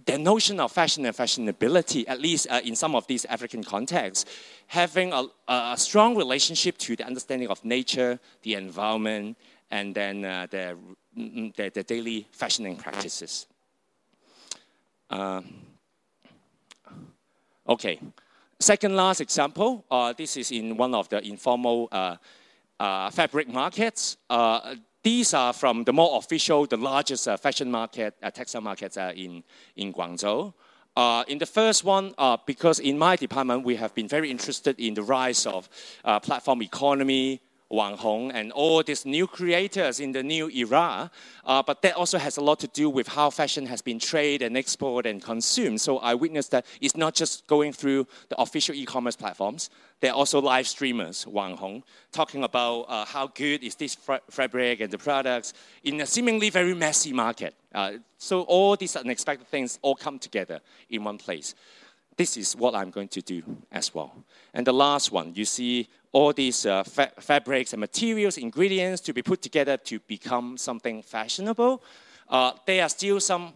[0.06, 4.26] the notion of fashion and fashionability, at least uh, in some of these African contexts,
[4.68, 9.36] having a, a, strong relationship to the understanding of nature, the environment,
[9.72, 10.78] and then uh, the,
[11.74, 13.48] the, daily fashioning practices.
[15.10, 15.42] Uh,
[17.68, 18.00] okay,
[18.60, 19.84] second last example.
[19.90, 22.16] Uh, this is in one of the informal uh,
[23.12, 24.18] fabric markets.
[25.04, 29.44] these are from the more official, the largest fashion market, textile markets in,
[29.76, 30.54] in Guangzhou.
[30.96, 34.78] Uh, in the first one, uh, because in my department, we have been very interested
[34.78, 35.70] in the rise of
[36.04, 37.42] uh, platform economy,
[37.72, 41.10] Wang Hong and all these new creators in the new era.
[41.46, 44.46] Uh, but that also has a lot to do with how fashion has been traded
[44.46, 45.80] and exported and consumed.
[45.80, 49.70] So I witnessed that it's not just going through the official e-commerce platforms.
[50.02, 53.96] There are also live streamers, Wang Hong, talking about uh, how good is this
[54.30, 55.54] fabric and the products
[55.84, 57.54] in a seemingly very messy market.
[57.74, 61.56] Uh, so all these unexpected things all come together in one place
[62.22, 64.14] this is what I'm going to do as well.
[64.54, 69.12] And the last one, you see all these uh, fa fabrics and materials, ingredients to
[69.12, 71.82] be put together to become something fashionable.
[72.30, 73.54] Uh, there are still some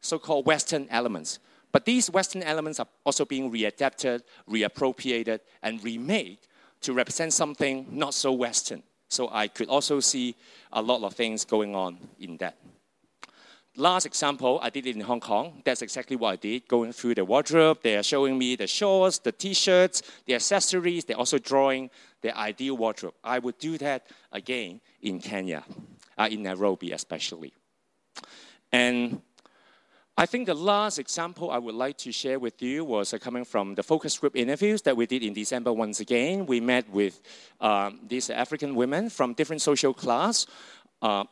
[0.00, 1.38] so-called Western elements.
[1.70, 6.38] But these Western elements are also being readapted, reappropriated, and remade
[6.80, 8.82] to represent something not so Western.
[9.08, 10.34] So I could also see
[10.72, 12.56] a lot of things going on in that.
[13.78, 15.62] Last example, I did it in Hong Kong.
[15.64, 17.78] That's exactly what I did, going through the wardrobe.
[17.80, 21.04] They are showing me the shorts, the t-shirts, the accessories.
[21.04, 21.88] They're also drawing
[22.20, 23.14] the ideal wardrobe.
[23.22, 25.62] I would do that again in Kenya,
[26.18, 27.52] uh, in Nairobi especially.
[28.72, 29.22] And
[30.16, 33.44] I think the last example I would like to share with you was uh, coming
[33.44, 36.46] from the focus group interviews that we did in December once again.
[36.46, 37.20] We met with
[37.60, 40.48] um, these African women from different social class.
[41.00, 41.22] Uh,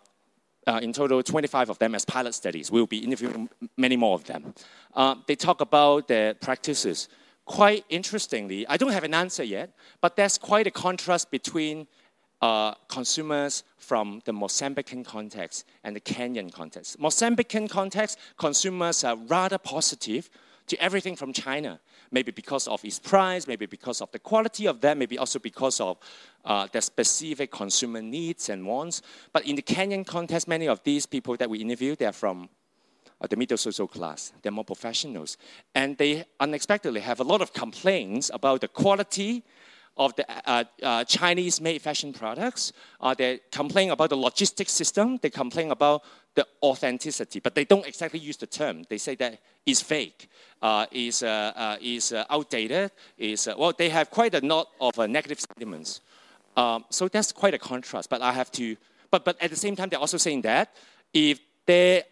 [0.67, 2.71] uh, in total 25 of them as pilot studies.
[2.71, 4.55] We'll be interviewing many more of them.
[4.95, 7.09] Uh, they talk about their practices.
[7.45, 11.87] Quite interestingly, I don't have an answer yet, but there's quite a contrast between
[12.43, 16.99] uh, consumers from the Mozambican context and the Kenyan context.
[16.99, 20.29] Mozambican context, consumers are rather positive
[20.67, 24.81] to everything from China maybe because of its price, maybe because of the quality of
[24.81, 25.99] that, maybe also because of
[26.45, 29.03] uh, the specific consumer needs and wants.
[29.33, 32.49] But in the Kenyan context, many of these people that we interviewed, they're from
[33.21, 34.33] uh, the middle social class.
[34.43, 35.37] They're more professionals.
[35.75, 39.45] And they unexpectedly have a lot of complaints about the quality
[39.97, 42.73] of the uh, uh, Chinese made fashion products.
[43.01, 45.19] Uh, they complain about the logistics system.
[45.23, 46.03] They complain about
[46.37, 48.85] the authenticity, but they don't exactly use the term.
[48.89, 50.29] They say that it's fake,
[50.63, 54.69] uh, is, uh, uh, is uh, outdated, is, uh, well, they have quite a lot
[54.81, 56.03] of uh, negative sentiments.
[56.57, 58.77] Um, so that's quite a contrast, but I have to,
[59.11, 60.77] but, but at the same time, they're also saying that
[61.13, 62.05] if they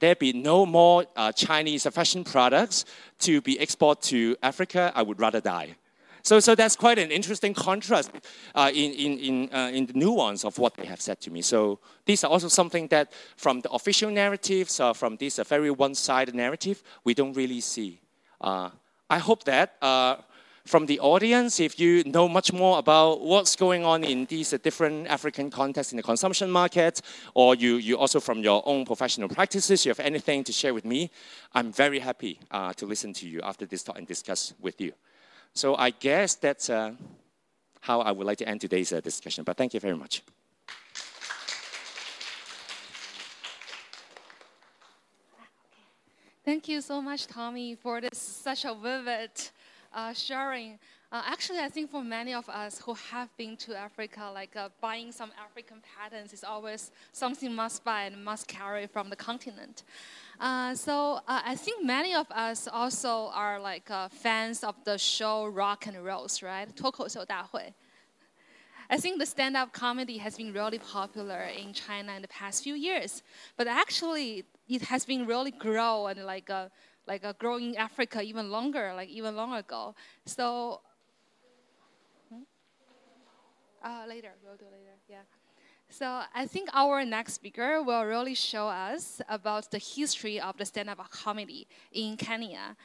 [0.00, 1.04] there be no more
[1.36, 2.86] Chinese fashion products
[3.18, 5.76] to be exported to Africa, I would rather die.
[6.22, 8.12] So, so that's quite an interesting contrast
[8.54, 11.42] uh, in, in, in, uh, in the nuance of what they have said to me.
[11.42, 15.70] So these are also something that from the official narratives, uh, from this uh, very
[15.70, 18.00] one-sided narrative, we don't really see.
[18.40, 18.70] Uh,
[19.10, 20.16] I hope that uh,
[20.64, 25.08] from the audience, if you know much more about what's going on in these different
[25.08, 27.02] African contexts in the consumption market,
[27.34, 30.84] or you, you also from your own professional practices, you have anything to share with
[30.84, 31.10] me,
[31.52, 32.38] I'm very happy
[32.76, 34.92] to listen to you after this talk and discuss with you.
[35.54, 36.92] So I guess that's uh,
[37.80, 39.44] how I would like to end today's uh, discussion.
[39.44, 40.22] But thank you very much.
[46.44, 49.30] Thank you so much, Tommy, for this such a vivid
[49.92, 50.78] uh, sharing.
[51.12, 54.70] Uh, actually, I think for many of us who have been to Africa, like uh,
[54.80, 59.82] buying some African patterns is always something must buy and must carry from the continent.
[60.40, 64.96] Uh, so uh, I think many of us also are like uh, fans of the
[64.96, 66.66] show Rock and Roast, right?
[66.74, 67.74] 脱口秀大会.
[68.88, 72.62] I think the stand up comedy has been really popular in China in the past
[72.62, 73.22] few years,
[73.58, 76.70] but actually it has been really grow and like uh,
[77.06, 79.94] like a in Africa even longer, like even long ago.
[80.24, 80.80] So
[83.83, 85.21] uh, later, we'll do later, yeah.
[85.89, 90.65] So I think our next speaker will really show us about the history of the
[90.65, 92.75] stand-up comedy in Kenya.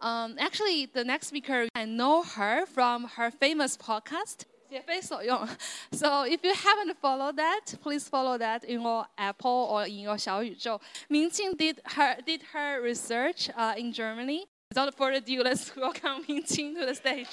[0.00, 4.44] Um, actually, the next speaker, I know her from her famous podcast,
[5.92, 10.18] So if you haven't followed that, please follow that in your Apple or in your
[10.18, 10.80] 小宇宙.
[11.10, 14.46] Mingqing did her, did her research uh, in Germany.
[14.70, 17.28] Without further ado, let's welcome Mingqing to the stage.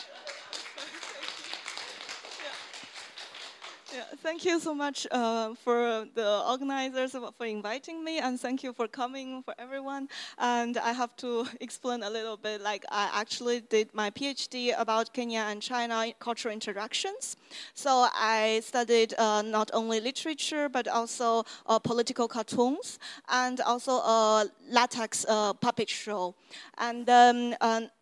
[3.96, 8.74] Yeah, thank you so much uh, for the organizers for inviting me, and thank you
[8.74, 10.10] for coming for everyone.
[10.36, 12.60] And I have to explain a little bit.
[12.60, 17.36] Like I actually did my PhD about Kenya and China cultural interactions.
[17.72, 22.98] So I studied uh, not only literature but also uh, political cartoons
[23.30, 26.34] and also a latex uh, puppet show.
[26.76, 27.54] And um,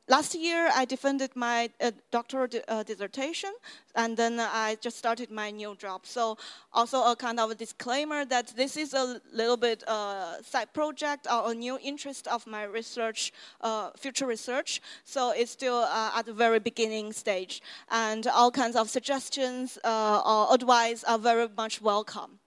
[0.08, 3.52] last year I defended my uh, doctoral di uh, dissertation,
[3.94, 6.06] and then I just started my new job.
[6.06, 6.36] So
[6.72, 11.26] also a kind of a disclaimer that this is a little bit uh, side project
[11.30, 14.80] or a new interest of my research, uh, future research.
[15.04, 20.22] So it's still uh, at the very beginning stage, and all kinds of suggestions uh,
[20.26, 22.38] or advice are very much welcome.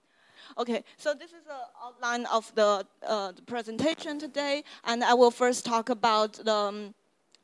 [0.56, 5.64] Okay, so this is an outline of the, the, presentation today, and I will first
[5.64, 6.94] talk about the um,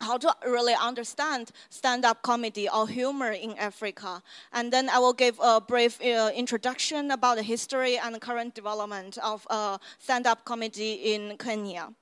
[0.01, 4.23] how to really understand stand-up comedy or humor in Africa.
[4.53, 9.19] And then I will give a brief uh, introduction about the history and current development
[9.19, 11.93] of uh, stand-up comedy in Kenya.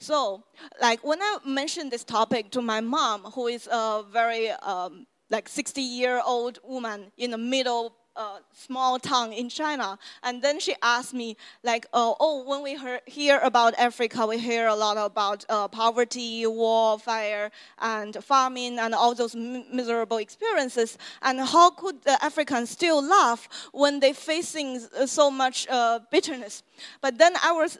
[0.00, 0.42] So,
[0.80, 5.48] like when I mentioned this topic to my mom, who is a very um, like
[5.48, 9.98] 60 year old woman in the middle uh, small town in China.
[10.22, 14.38] And then she asked me, like, oh, oh when we hear, hear about Africa, we
[14.38, 17.50] hear a lot about uh, poverty, war, fire,
[17.80, 20.98] and famine, and all those miserable experiences.
[21.22, 26.62] And how could the Africans still laugh when they're facing so much uh, bitterness?
[27.00, 27.78] But then I was,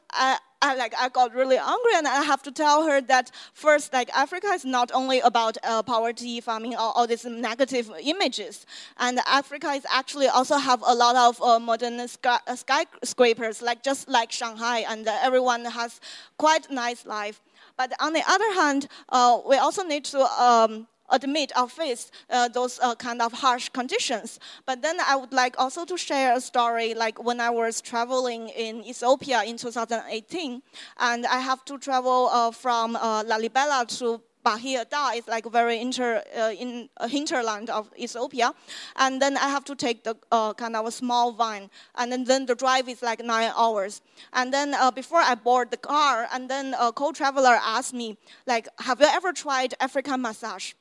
[0.61, 4.11] I like I got really angry, and I have to tell her that first, like
[4.15, 8.67] Africa is not only about uh, poverty, farming, all, all, these negative images,
[8.99, 13.85] and Africa is actually also have a lot of uh, modern sky, uh, skyscrapers, like
[13.85, 16.01] just like Shanghai, and everyone has
[16.39, 17.41] quite nice life.
[17.77, 22.49] But on the other hand, uh, we also need to um, admit or face uh,
[22.49, 24.39] those uh, kind of harsh conditions.
[24.67, 28.49] But then I would like also to share a story like when I was traveling
[28.49, 30.63] in Ethiopia in 2018,
[30.99, 35.79] and I have to travel uh, from uh, Lalibela to Bahir Dar is like very
[35.81, 38.55] inter, uh, in a hinterland of Ethiopia,
[38.97, 42.25] and then I have to take the uh, kind of a small van, and then,
[42.25, 44.01] then the drive is like nine hours.
[44.33, 48.17] And then uh, before I board the car, and then a co-traveler asked me,
[48.47, 50.73] like, have you ever tried African massage?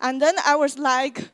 [0.00, 1.30] And then I was like,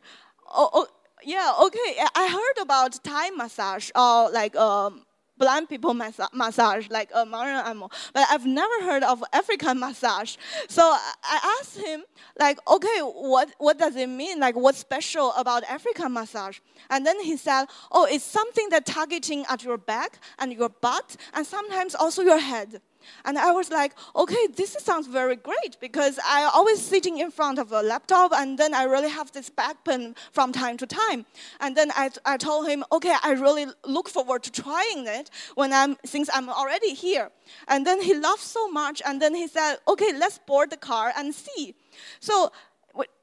[0.49, 0.87] oh, oh
[1.25, 1.97] yeah, okay.
[2.15, 5.05] I heard about Thai massage or like um,
[5.39, 10.37] blind people massage, like a Marian animal, but I've never heard of African massage.
[10.69, 12.05] So I asked him,
[12.39, 14.39] like, okay, what, what does it mean?
[14.39, 16.61] Like, what's special about African massage?
[16.91, 21.17] And then he said, oh, it's something that targeting at your back and your butt
[21.35, 22.81] and sometimes also your head.
[23.25, 27.59] And I was like, okay, this sounds very great because I always sitting in front
[27.59, 31.27] of a laptop and then I really have this back pain from time to time.
[31.61, 35.73] And then I, I told him, okay, I really look forward to trying it when
[35.73, 37.31] I'm, since I'm already here.
[37.69, 41.13] And then he laughed so much and then he said, okay, let's board the car
[41.17, 41.75] and see.
[42.21, 42.53] So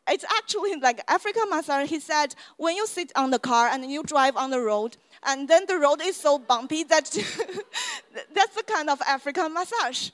[0.10, 1.90] it's actually like African massage.
[1.90, 5.48] He said, when you sit on the car and you drive on the road, and
[5.48, 7.06] then the road is so bumpy that
[8.34, 10.10] that's the kind of African massage.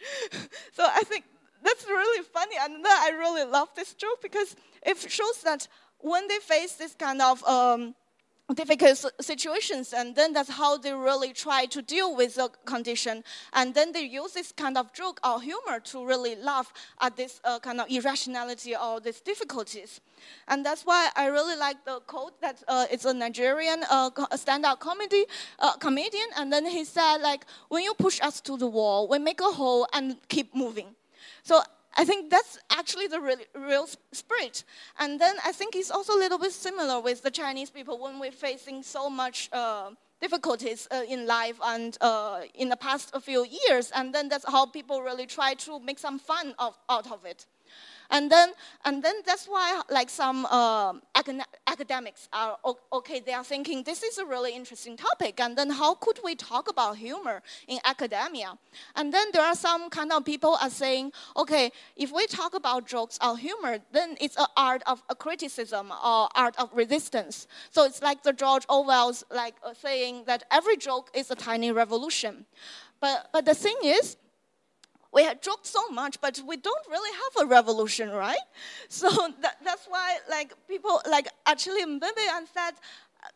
[0.74, 1.26] So I think
[1.64, 5.68] that's really funny, and I really love this joke because it shows that
[6.00, 7.96] when they face this kind of um,
[8.54, 13.24] difficult situations and then that's how they really try to deal with the condition.
[13.54, 16.72] And then they use this kind of joke or humor to really laugh
[17.02, 20.00] at this uh, kind of irrationality or these difficulties.
[20.48, 24.80] And that's why i really like the quote that uh, it's a nigerian uh, stand-up
[24.80, 25.26] comedy
[25.60, 26.28] uh, comedian.
[26.38, 29.52] And then he said like when you push us to the wall we make a
[29.52, 30.96] hole and keep moving.
[31.42, 31.62] So
[31.98, 34.64] I think that's actually the real, real spirit.
[35.00, 38.20] And then I think it's also a little bit similar with the Chinese people when
[38.20, 39.92] we're facing so much uh,
[40.22, 43.92] difficulties uh, in life and uh, in the past a few years.
[43.96, 47.46] And then that's how people really try to make some fun of, out of it.
[48.10, 48.52] And then,
[48.84, 50.94] and then that's why like some uh,
[51.68, 52.58] academics are
[52.94, 53.20] okay.
[53.20, 56.70] They are thinking this is a really interesting topic, and then how could we talk
[56.70, 58.58] about humor in academia?
[58.96, 62.88] And then there are some kind of people are saying, okay, if we talk about
[62.88, 67.48] jokes or humor, then it's an art of a criticism or art of resistance.
[67.72, 71.72] So it's like the George Orwell's like uh, saying that every joke is a tiny
[71.72, 72.46] revolution.
[73.00, 74.18] But but the thing is
[75.16, 78.46] we had joked so much, but we don't really have a revolution, right?
[78.90, 79.10] So
[79.42, 82.74] that, that's why, like, people, like, actually, Mbembe and said,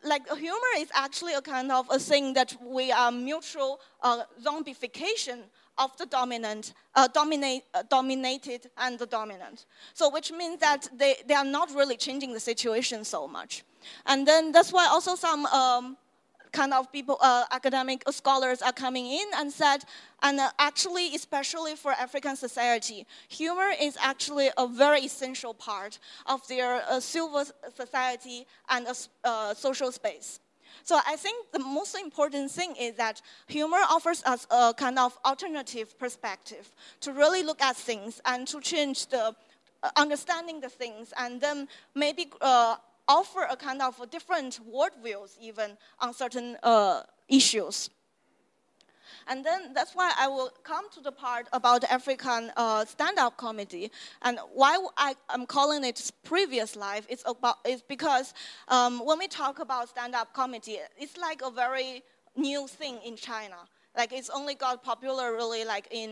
[0.04, 5.38] like, humor is actually a kind of a thing that we are mutual uh, zombification
[5.78, 9.64] of the dominant, uh, dominate, uh, dominated and the dominant.
[9.94, 13.64] So which means that they, they are not really changing the situation so much.
[14.06, 15.96] And then that's why also some um,
[16.52, 19.84] kind of people, uh, academic scholars are coming in and said,
[20.22, 26.46] and uh, actually, especially for African society, humor is actually a very essential part of
[26.48, 27.44] their uh, civil
[27.74, 28.86] society and
[29.24, 30.40] uh, social space.
[30.82, 35.18] So I think the most important thing is that humor offers us a kind of
[35.24, 36.70] alternative perspective
[37.00, 39.34] to really look at things and to change the
[39.82, 42.76] uh, understanding the things and then maybe uh,
[43.10, 47.90] offer a kind of different worldviews even on certain uh, issues.
[49.26, 53.90] And then that's why I will come to the part about African uh, stand-up comedy.
[54.22, 58.34] And why I, am calling it previous life is about is because
[58.68, 62.02] um, when we talk about stand-up comedy, it's like a very
[62.36, 63.56] new thing in China.
[63.96, 66.10] Like it's only got popular really like in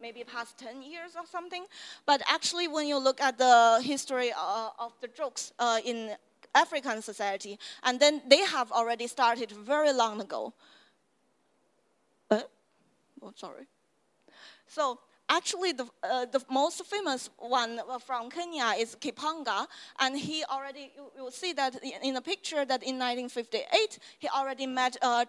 [0.00, 1.64] maybe past 10 years or something.
[2.06, 6.16] But actually, when you look at the history uh, of the jokes uh, in
[6.54, 10.52] African society, and then they have already started very long ago.
[12.30, 12.40] Uh,
[13.22, 13.66] oh, sorry.
[14.66, 19.66] So actually, the, uh, the most famous one from Kenya is Kipanga,
[20.00, 24.66] and he already, you, will see that in the picture that in 1958, he already
[24.66, 25.24] met uh,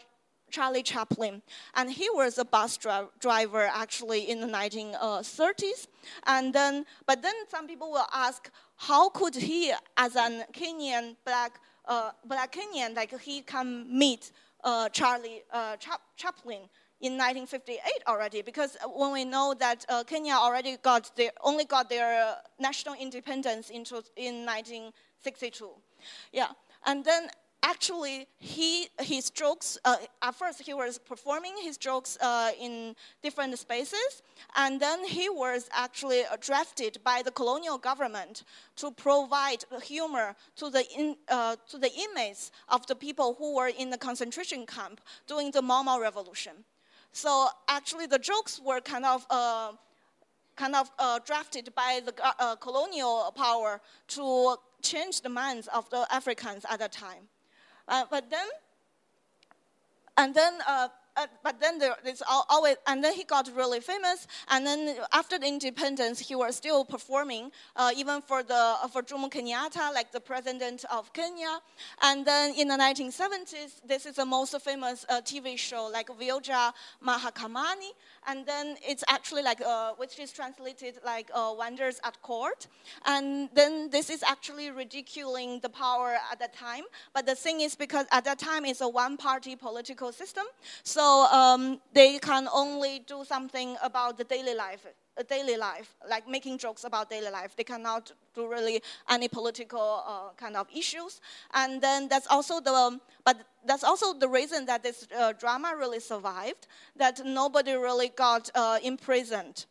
[0.51, 1.41] Charlie Chaplin.
[1.73, 5.87] And he was a bus dri- driver actually in the 1930s.
[6.25, 11.59] And then, but then some people will ask, how could he, as a Kenyan black,
[11.85, 14.31] uh, black Kenyan, like he can meet
[14.63, 15.77] uh, Charlie uh,
[16.15, 16.61] Chaplin
[17.01, 18.41] in 1958 already?
[18.41, 23.69] Because when we know that uh, Kenya already got their, only got their national independence
[23.69, 23.85] in,
[24.15, 25.69] in 1962.
[26.31, 26.47] Yeah,
[26.85, 27.29] and then
[27.65, 33.57] actually he his jokes uh, at first he was performing his jokes uh, in different
[33.57, 34.21] spaces
[34.55, 38.43] and then he was actually drafted by the colonial government
[38.75, 43.71] to provide humor to the in, uh, to the inmates of the people who were
[43.81, 46.53] in the concentration camp during the Mau Mau revolution
[47.11, 49.71] so actually the jokes were kind of uh,
[50.55, 56.05] kind of uh, drafted by the uh, colonial power to change the minds of the
[56.11, 57.27] Africans at that time.
[57.87, 58.47] Uh, but then,
[60.17, 60.53] and then,
[61.17, 64.27] uh, but then there, there's always, and then he got really famous.
[64.49, 69.01] And then after the independence, he was still performing, uh, even for the uh, for
[69.01, 71.59] Jomo Kenyatta, like the president of Kenya.
[72.01, 76.73] And then in the 1970s, this is the most famous uh, TV show, like Vioja
[77.05, 77.91] Mahakamani
[78.27, 82.67] and then it's actually like uh, which is translated like uh, wonders at court
[83.05, 87.75] and then this is actually ridiculing the power at that time but the thing is
[87.75, 90.45] because at that time it's a one party political system
[90.83, 95.95] so so um, they can only do something about the daily life, uh, daily life,
[96.09, 97.55] like making jokes about daily life.
[97.55, 101.21] They cannot do really any political uh, kind of issues.
[101.53, 103.37] And then that's also the, but
[103.67, 108.79] that's also the reason that this uh, drama really survived, that nobody really got uh,
[108.81, 109.65] imprisoned.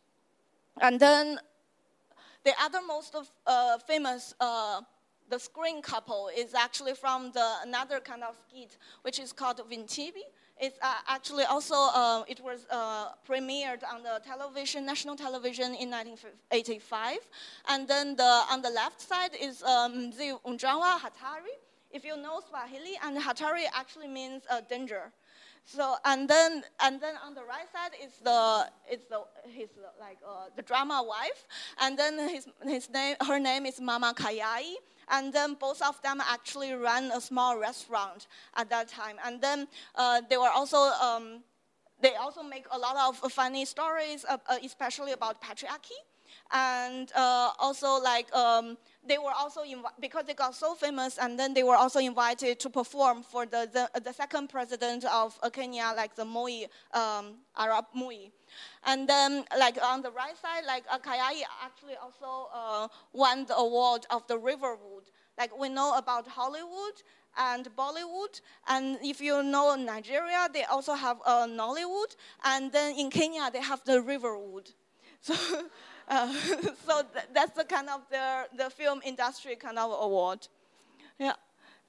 [0.79, 1.37] And then
[2.45, 4.33] the other most of, uh, famous
[5.29, 10.25] the screen couple is actually from the another kind of skit, which is called Vitimbi.
[10.59, 15.89] It's uh, actually also, uh, it was uh, premiered on the television, national television in
[15.89, 17.17] 1985.
[17.67, 21.55] And then the, on the left side is um, the Hatari.
[21.91, 25.11] If you know Swahili, and Hatari actually means uh, danger.
[25.65, 30.17] So and then and then on the right side is the it's the his like
[30.25, 31.47] uh, the drama wife,
[31.81, 34.75] and then his his name her name is Mama Kayai,
[35.09, 39.67] and then both of them actually ran a small restaurant at that time, and then
[39.95, 40.77] uh, they were also.
[40.77, 41.43] Um,
[42.01, 45.95] they also make a lot of funny stories, uh, uh especially about patriarchy
[46.55, 51.37] and uh, also like um, they were also invi- because they got so famous and
[51.37, 55.49] then they were also invited to perform for the, the, the second president of uh,
[55.49, 58.31] kenya like the moi um, arap moi
[58.85, 64.05] and then like on the right side like akayai actually also uh, won the award
[64.09, 65.03] of the riverwood
[65.37, 66.97] like we know about hollywood
[67.37, 68.39] and Bollywood.
[68.65, 72.15] And if you know Nigeria, they also have uh, Nollywood.
[72.45, 74.71] And then in Kenya, they have the Riverwood.
[75.21, 75.33] So
[76.07, 76.33] uh,
[76.87, 80.47] so th- that's the kind of the, the film industry kind of award.
[81.19, 81.33] Yeah.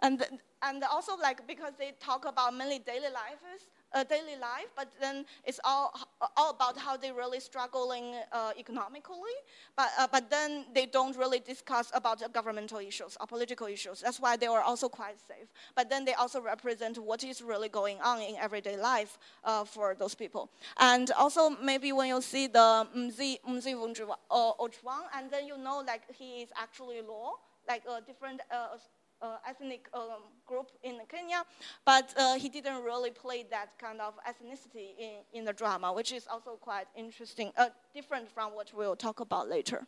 [0.01, 0.25] And,
[0.63, 5.25] and also like because they talk about mainly daily lives, uh, daily life, but then
[5.45, 5.93] it's all,
[6.37, 9.37] all about how they're really struggling uh, economically.
[9.77, 14.01] But, uh, but then they don't really discuss about governmental issues or political issues.
[14.01, 15.49] That's why they were also quite safe.
[15.75, 19.95] But then they also represent what is really going on in everyday life uh, for
[19.99, 20.51] those people.
[20.79, 23.75] And also maybe when you see the Mzee, Mzee
[24.31, 27.33] Ojwang, and then you know like he is actually Luo,
[27.69, 28.79] like a different uh, uh,
[29.49, 31.45] ethnic um, group in Kenya,
[31.85, 36.13] but uh, he didn't really play that kind of ethnicity in, in the drama, which
[36.13, 39.87] is also quite interesting, uh, different from what we'll talk about later.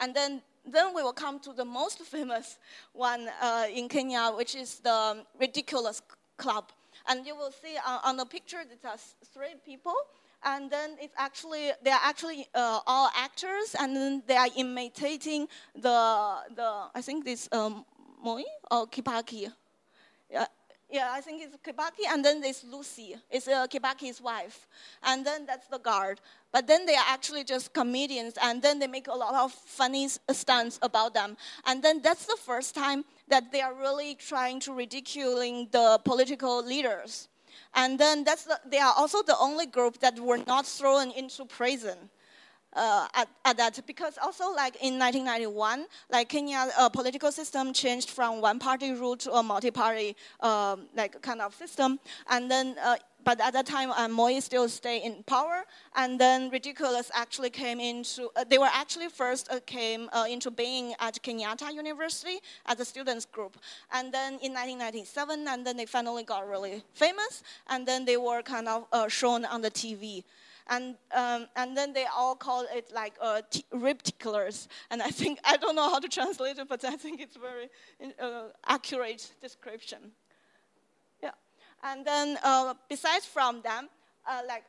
[0.00, 2.58] And then, then we will come to the most famous
[2.92, 6.02] one uh, in Kenya, which is the Redykyulass
[6.36, 6.70] Club.
[7.08, 8.98] And you will see uh, on the picture, there are
[9.32, 9.94] three people
[10.44, 15.48] and then it's actually they are actually uh, all actors, and then they are imitating
[15.74, 17.84] the the I think this um,
[18.22, 19.50] Moi or Kibaki.
[20.30, 20.46] Yeah,
[20.90, 23.16] yeah, I think it's Kibaki, and then there's Lucy.
[23.30, 24.68] It's uh, Kibaki's wife,
[25.02, 26.20] and then that's the guard.
[26.52, 30.08] But then they are actually just comedians, and then they make a lot of funny
[30.30, 31.36] stunts about them.
[31.66, 36.64] And then that's the first time that they are really trying to ridiculing the political
[36.64, 37.28] leaders.
[37.74, 41.44] And then that's the, they are also the only group that were not thrown into
[41.44, 42.10] prison.
[42.76, 48.10] Uh, at, at, that because also like in 1991 like kenya uh, political system changed
[48.10, 52.00] from one party rule to a multi-party um, like kind of system
[52.30, 55.64] and then uh, but at that time, Moi still stayed in power,
[55.96, 58.30] and then Redykyulass actually came into.
[58.36, 62.84] Uh, they were actually first uh, came uh, into being at Kenyatta University as a
[62.84, 63.56] students group,
[63.92, 68.42] and then in 1997, and then they finally got really famous, and then they were
[68.42, 70.24] kind of uh, shown on the TV.
[70.66, 73.64] And, um, and then they all call it like uh, t-.
[74.90, 77.68] And I think, I don't know how to translate it, but I think it's very
[78.18, 80.12] uh, accurate description.
[81.84, 83.90] And then uh, besides from them,
[84.26, 84.64] uh, like,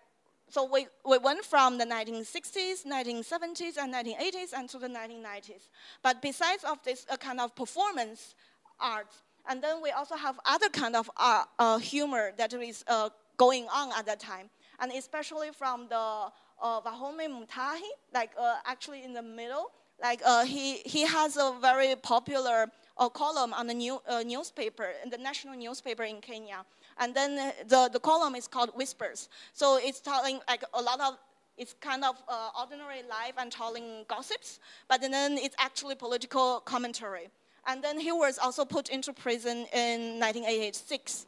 [0.50, 5.70] so we, we went from the 1960s, 1970s, and 1980s, and to the 1990s.
[6.04, 8.36] But besides of this uh, kind of performance
[8.80, 9.08] art,
[9.48, 13.68] and then we also have other kind of art, uh, humor that is uh, going
[13.74, 14.50] on at that time,
[14.80, 17.82] and especially from the uh, Wahome Mutahi,
[18.14, 18.32] like
[18.66, 22.68] actually in the middle, like he, he has a very popular
[23.14, 26.66] column on the new, newspaper, the national newspaper in Kenya.
[26.98, 29.30] And then the, the column is called Whispers.
[29.54, 31.18] So it's telling like a lot of
[31.58, 37.30] it's kind of uh, ordinary life and telling gossips, but then it's actually political commentary.
[37.68, 41.26] And then he was also put into prison in 1986.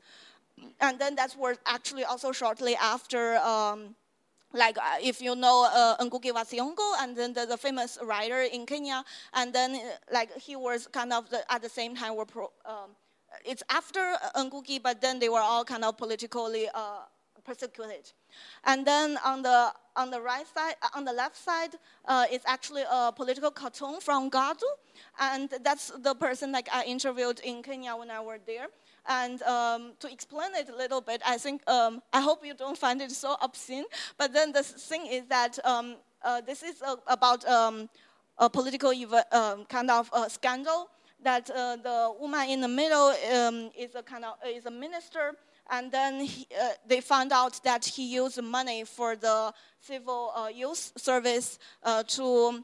[0.81, 3.95] And then that was actually also shortly after, um,
[4.53, 8.41] like uh, if you know uh, Ngugi wa Thiong'o, and then the, the, famous writer
[8.41, 9.03] in Kenya,
[9.33, 9.79] and then uh,
[10.11, 12.91] like he was kind of the, at the same time were pro, um,
[13.45, 17.05] it's after Ngugi, but then they were all kind of politically uh,
[17.47, 18.11] persecuted.
[18.65, 21.73] And then on the on the right side, on the left side,
[22.05, 24.69] uh, it's actually a political cartoon from Gado,
[25.19, 28.67] and that's the person like I interviewed in Kenya when I was there.
[29.09, 32.77] And um, to explain it a little bit, I think um, I hope you don't
[32.77, 33.85] find it so obscene.
[34.17, 37.89] But then the thing is that um, uh, this is uh, about um,
[38.37, 38.91] a political
[39.31, 40.89] um, kind of scandal
[41.23, 45.33] that uh, the woman in the middle um, is a kind of is a minister
[45.69, 50.47] and then he, uh, they found out that he used money for the civil uh,
[50.47, 52.63] youth service uh, to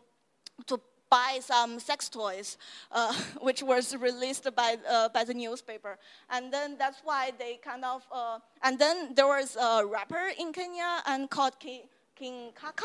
[0.67, 0.79] to
[1.09, 2.57] buy some sex toys,
[2.91, 5.97] uh, which was released by uh, by the newspaper,
[6.29, 10.51] and then that's why they kind of uh, and then there was a rapper in
[10.53, 11.83] Kenya and called King,
[12.15, 12.83] King Kaka,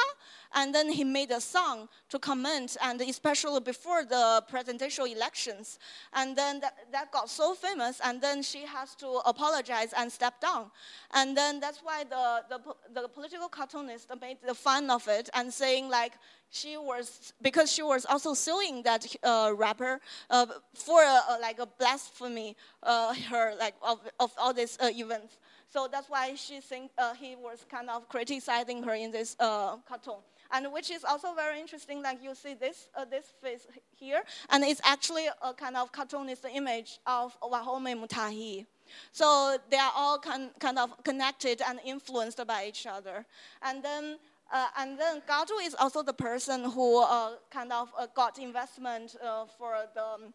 [0.55, 5.79] and then he made a song to comment, and especially before the presidential elections.
[6.13, 10.41] And then that, that got so famous, and then she has to apologize and step
[10.41, 10.71] down.
[11.13, 15.53] And then that's why the, the, the political cartoonist made the fun of it and
[15.53, 16.13] saying, like,
[16.51, 20.01] she was because she was also suing that uh, rapper
[20.31, 25.37] uh, for uh, like a blasphemy uh, her like of, of all these uh, events
[25.71, 30.23] so that's why she think uh, he was kind of criticizing her in this cartoon
[30.53, 32.03] and which is also very interesting.
[32.03, 33.67] Like you see this uh, this face
[33.97, 38.67] here, and it's actually a kind of cartoonist image of Wahome Mutahi.
[39.13, 43.27] So they are all kind, kind of connected and influenced by each other.
[43.63, 44.19] And then
[44.51, 49.15] uh, and then Gado is also the person who uh, kind of uh, got investment
[49.23, 50.35] uh, for the um,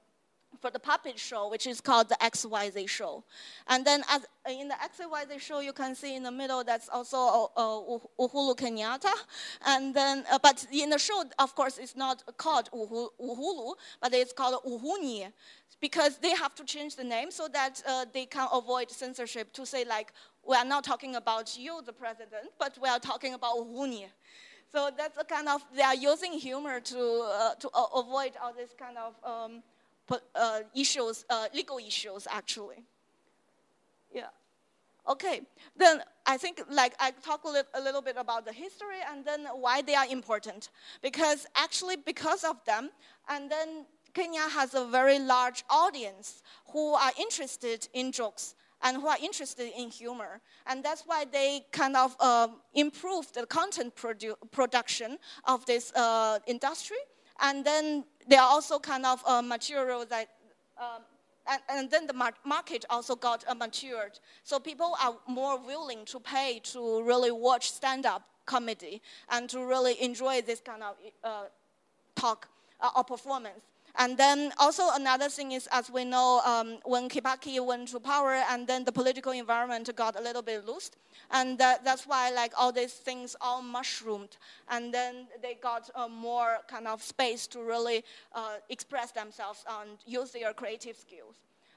[0.62, 3.24] for the puppet show, which is called the XYZ show.
[3.68, 7.52] And then as, in the XYZ show, you can see in the middle that's also
[7.56, 9.14] uh, Uhuru Kenyatta.
[9.66, 14.34] And then, uh, but in the show, of course, it's not called Uhuru, but it's
[14.34, 15.32] called Uhuni
[15.82, 19.66] because they have to change the name so that uh, they can avoid censorship to
[19.66, 20.14] say like,
[20.48, 24.06] we are not talking about you, the president, but we are talking about Uhuni.
[24.72, 28.74] So that's a kind of, they are using humor to, uh, to avoid all this
[28.78, 29.62] kind of um,
[30.10, 32.84] uh, issues, uh, legal issues actually.
[34.14, 34.28] Yeah.
[35.08, 35.42] Okay,
[35.76, 39.26] then I think like I talk a, li a little bit about the history and
[39.26, 40.70] then why they are important.
[41.02, 42.90] Because actually because of them,
[43.28, 49.08] and then Kenya has a very large audience who are interested in jokes and who
[49.08, 50.40] are interested in humor.
[50.68, 56.40] And that's why they kind of uh, improved the content produ production of this uh,
[56.48, 56.98] industry
[57.42, 60.30] and then there are also kind of uh, material that,
[60.78, 61.02] um,
[61.48, 64.20] and, and, then the market also got uh, matured.
[64.44, 70.02] So people are more willing to pay to really watch stand-up comedy and to really
[70.02, 71.44] enjoy this kind of uh,
[72.16, 72.48] talk
[72.80, 73.62] uh, or performance.
[73.96, 78.42] And then also another thing is, as we know, um, when Kibaki went to power,
[78.50, 80.90] and then the political environment got a little bit loose,
[81.30, 84.38] and that, that's why like all these things all mushroomed,
[84.70, 89.92] and then they got uh, more kind of space to really uh, express themselves and
[90.08, 91.36] use their creative skills.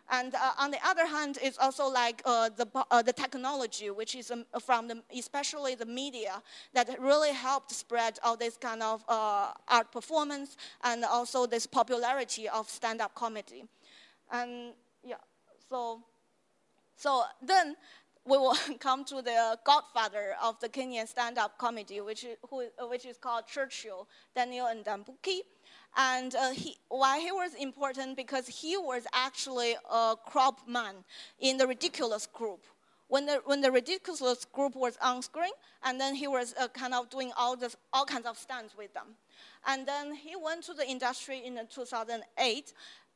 [0.09, 4.15] And uh, on the other hand, it's also like uh, the, uh, the technology, which
[4.15, 6.43] is um, from the, especially the media,
[6.75, 12.49] that really helped spread all this kind of uh, art performance and also this popularity
[12.49, 13.65] of stand-up comedy.
[14.31, 15.17] And yeah,
[15.69, 16.03] so,
[16.97, 17.77] so then
[18.25, 23.07] we will come to the godfather of the Kenyan stand-up comedy, which is, who, which
[23.07, 25.41] is called Churchill, Daniel Ndambuki.
[25.97, 30.95] And uh, he, why he was important because he was actually a crop man
[31.41, 32.65] in the Redykyulass group.
[33.09, 35.53] When the, when the Redykyulass group was on screen,
[35.85, 38.93] and then he was uh, kind of doing all, this, all kinds of stunts with
[38.93, 39.17] them.
[39.67, 42.73] And then he went to the industry in 2008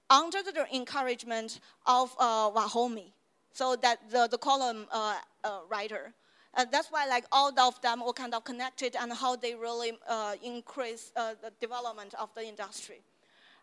[0.08, 3.12] under the encouragement of uh, Wahome,
[3.52, 6.12] so that the, the column uh, uh, writer.
[6.54, 9.92] Uh, that's why like all of them were kind of connected and how they really
[10.08, 13.00] uh, increase uh, the development of the industry.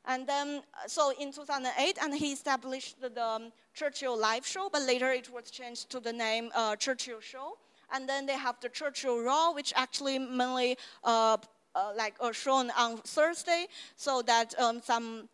[0.05, 4.83] And then, so in 2008, and he established the, the um, Churchill Live Show, but
[4.83, 7.57] later it was changed to the name uh, Churchill Show.
[7.93, 11.37] And then they have the Churchill Raw, which actually mainly uh,
[11.75, 13.67] uh, like shown on Thursday,
[13.97, 15.27] so that um, some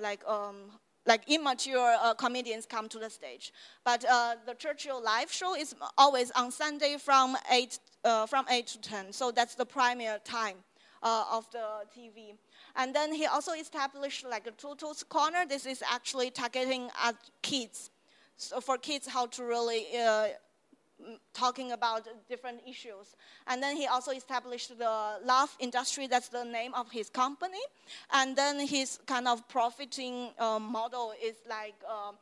[0.00, 0.72] like um,
[1.08, 3.52] like immature uh, comedians come to the stage.
[3.84, 8.66] But uh, the Churchill live show is always on Sunday from 8, uh, from 8
[8.68, 9.12] to 10.
[9.12, 10.56] So that's the primary time
[11.02, 12.36] uh, of the TV.
[12.76, 15.44] And then he also established like a Tutu's Corner.
[15.48, 17.90] This is actually targeting at kids.
[18.36, 20.28] So for kids, how to really uh,
[21.32, 23.16] talking about different issues.
[23.46, 27.60] And then he also established the Laugh Industry, that's the name of his company.
[28.12, 32.12] And then his kind of profiting uh, model is like uh,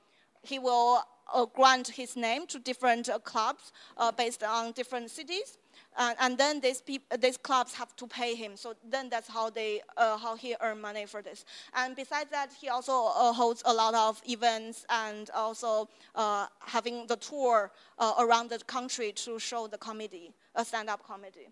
[0.43, 1.03] he will
[1.33, 5.59] uh, grant his name to different uh, clubs uh, based on different cities.
[5.99, 8.57] And, and then these peop- these clubs have to pay him.
[8.57, 11.45] So then that's how they uh, how he earn money for this.
[11.75, 17.07] And besides that, he also uh, holds a lot of events and also uh, having
[17.07, 21.49] the tour uh, around the country to show the comedy, a stand-up comedy.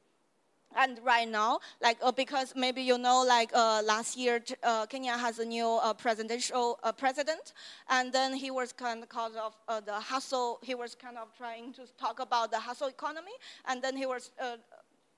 [0.77, 5.17] And right now, like uh, because maybe you know, like uh, last year, uh, Kenya
[5.17, 7.53] has a new uh, presidential uh, president,
[7.89, 10.59] and then he was kind of cause of uh, the hustle.
[10.63, 14.31] He was kind of trying to talk about the hustle economy, and then he was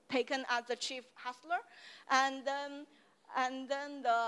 [0.09, 1.61] taken as the chief hustler,
[2.09, 2.85] and then
[3.35, 4.19] and then the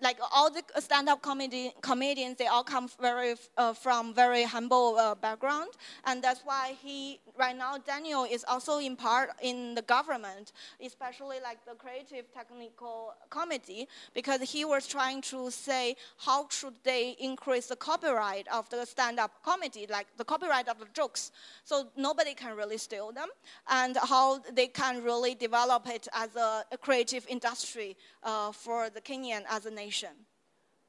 [0.00, 5.14] like all the stand-up comedy comedians they all come very uh, from very humble uh,
[5.14, 5.70] background.
[6.04, 11.38] And that's why he right now daniel is also in part in the government especially
[11.42, 17.66] like the creative technical committee because he was trying to say how should they increase
[17.66, 21.32] the copyright of the stand-up comedy like the copyright of the jokes.
[21.64, 23.28] So nobody can really steal them
[23.68, 24.26] and how
[24.58, 29.70] they can really develop it as a, creative industry uh, for the kenyan as a
[29.70, 30.14] nation.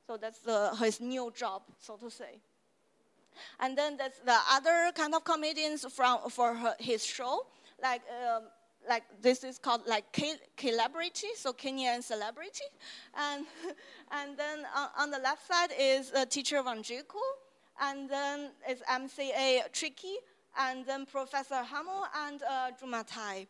[0.08, 2.42] So that's the, his new job, so to say.
[3.60, 7.48] And then there's the other kind of comedians from for her, his show,
[7.82, 8.44] like um,
[8.88, 10.06] like this is called like
[10.58, 12.70] celebrity, so Kenyan celebrity,
[13.18, 13.46] and
[14.12, 17.24] and then on, on the left side is uh, teacher Wanjiku,
[17.82, 20.16] and then is MCA Tricky,
[20.58, 23.48] and then Professor Hamo and uh, Jemutai.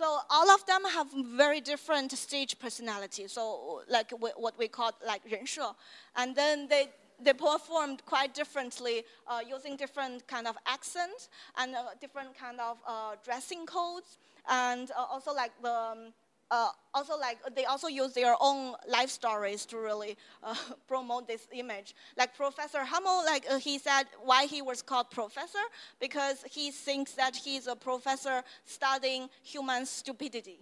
[0.00, 3.28] So all of them have very different stage personality.
[3.28, 5.74] So like what we call like 人设,
[6.16, 6.88] and then they
[7.22, 11.28] they performed quite differently uh, using different kind of accents
[11.58, 14.16] and uh, different kind of uh, dressing codes
[14.48, 16.14] and uh, also like the um,
[16.50, 20.54] uh, also like they also use their own life stories to really uh,
[20.88, 21.94] promote this image.
[22.16, 25.64] Like Professor Hamo, like uh, he said, why he was called professor
[26.00, 30.60] because he thinks that he's a professor studying human stupidity.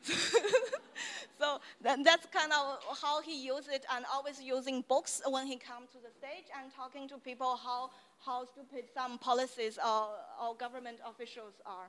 [1.38, 5.88] so that's kind of how he used it, and always using books when he comes
[5.90, 7.90] to the stage and talking to people how
[8.24, 10.08] how stupid some policies or,
[10.42, 11.88] or government officials are.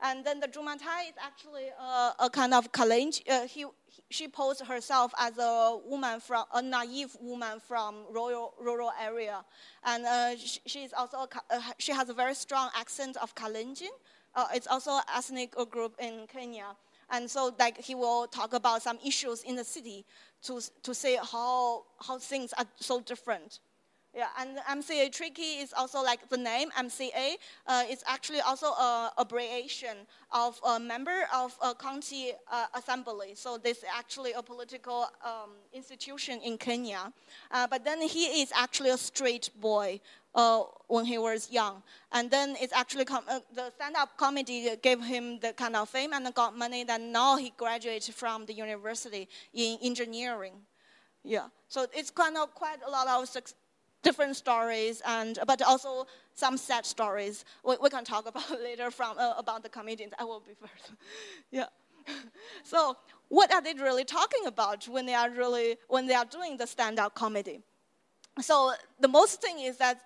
[0.00, 3.22] And then the Jemutai is actually a, a kind of Kalenji.
[3.28, 3.64] Uh, he,
[4.10, 9.44] she posed herself as a woman from a naive woman from rural rural area,
[9.84, 13.94] and uh, she, she's also a, uh, she has a very strong accent of Kalenjin.
[14.34, 16.76] Uh, it's also an ethnic group in Kenya,
[17.10, 20.04] and so like he will talk about some issues in the city
[20.42, 23.60] to to say how how things are so different.
[24.16, 27.34] Yeah, and MCA Tricky is also like the name MCA.
[27.66, 33.34] Uh, it's actually also a abbreviation of a member of a county uh, assembly.
[33.34, 37.12] So this is actually a political um, institution in Kenya.
[37.50, 40.00] Uh, but then he is actually a straight boy
[40.34, 41.82] uh, when he was young.
[42.10, 46.32] And then it's actually uh, the stand-up comedy gave him the kind of fame and
[46.34, 46.84] got money.
[46.84, 50.54] Then now he graduated from the university in engineering.
[51.22, 53.56] Yeah, so it's kind of quite a lot of success
[54.06, 57.44] different stories, and but also some sad stories.
[57.68, 60.12] We, we can talk about later from uh, about the comedians.
[60.18, 60.92] I will be first.
[61.50, 61.68] yeah.
[62.72, 62.96] so
[63.28, 66.66] what are they really talking about when they are really when they are doing the
[66.66, 67.58] stand-up comedy?
[68.40, 69.96] So the most thing is that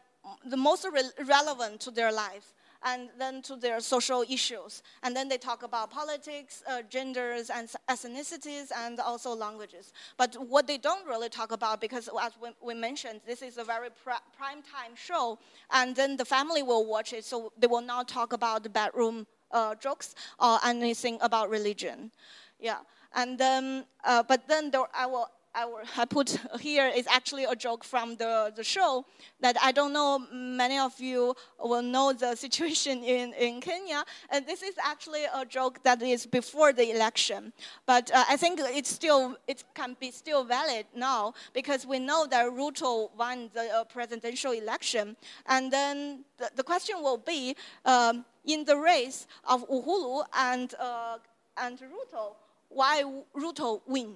[0.54, 2.54] the most re- relevant to their life
[2.84, 4.82] and then to their social issues.
[5.02, 9.92] And then they talk about politics, uh, genders, and ethnicities, and also languages.
[10.16, 13.64] But what they don't really talk about, because as we, we mentioned, this is a
[13.64, 15.38] very pr- prime time show,
[15.70, 19.26] and then the family will watch it, so they will not talk about the bedroom
[19.52, 22.10] uh, jokes or anything about religion.
[22.58, 22.78] Yeah.
[23.14, 25.28] And then, uh, but then there, I will
[25.98, 29.04] I, put here is actually a joke from the, the show
[29.40, 34.04] that I don't know many of you will know the situation in, in Kenya.
[34.30, 37.52] And this is actually a joke that is before the election.
[37.86, 42.26] But uh, I think it's still, it can be still valid now because we know
[42.30, 45.16] that Ruto won the uh, presidential election.
[45.46, 51.18] And then the, the question will be um, in the race of Uhuru and, uh,
[51.56, 52.34] and Ruto,
[52.68, 53.02] why
[53.36, 54.14] Ruto win?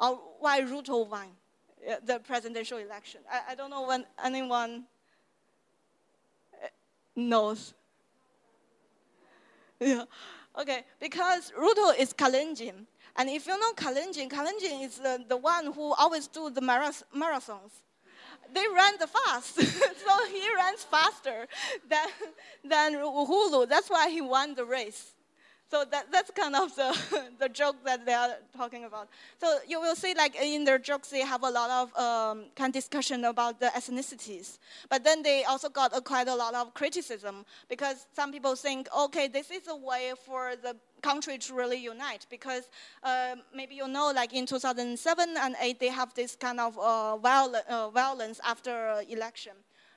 [0.00, 1.28] Or why Ruto won
[2.04, 3.20] the presidential election.
[3.30, 4.84] I, I don't know when anyone
[6.62, 6.66] uh,
[7.16, 7.74] knows.
[9.80, 10.04] Yeah.
[10.56, 12.86] Okay, because Ruto is Kalenjin.
[13.16, 17.82] And if you know Kalenjin, Kalenjin is the, the one who always do the marathons.
[18.52, 21.48] They run the fast, so he runs faster
[21.88, 22.06] than,
[22.64, 23.68] than Uhuru.
[23.68, 25.14] That's why he won the race.
[25.70, 26.96] So that, that's kind of the,
[27.38, 29.08] the joke that they are talking about.
[29.40, 32.68] So you will see like in their jokes, they have a lot of um, kind
[32.68, 34.58] of discussion about the ethnicities.
[34.88, 38.88] But then they also got a, quite a lot of criticism because some people think,
[38.96, 42.70] okay, this is a way for the country to really unite because
[43.02, 47.18] uh, maybe you know like in 2007 and 8 they have this kind of uh,
[47.18, 49.52] viol- uh, violence after election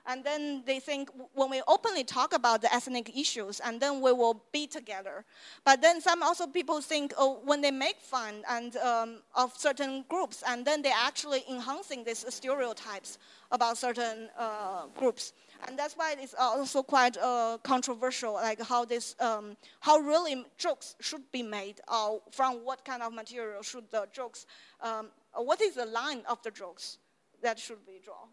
[0.08, 4.14] and then they think when we openly talk about the ethnic issues, and then we
[4.14, 5.26] will be together.
[5.66, 10.06] But then some also people think, oh, when they make fun and um, of certain
[10.08, 13.18] groups, and then they're actually enhancing these stereotypes
[13.52, 15.34] about certain uh, groups.
[15.68, 20.96] And that's why it's also quite uh, controversial, like how this, um, how really jokes
[21.02, 24.46] should be made, or from what kind of material should the jokes,
[24.82, 26.98] um, what is the line of the jokes
[27.42, 28.30] that should be drawn.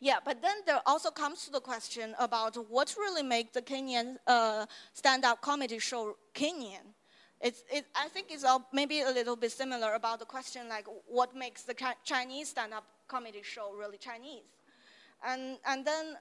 [0.00, 4.16] Yeah, but then there also comes to the question about what really makes the Kenyan
[4.28, 6.94] uh, stand-up comedy show Kenyan.
[7.40, 10.86] It's, it, I think it's all maybe a little bit similar about the question like
[11.06, 11.74] what makes the
[12.04, 14.50] Chinese stand-up comedy show really Chinese,
[15.24, 16.16] and and then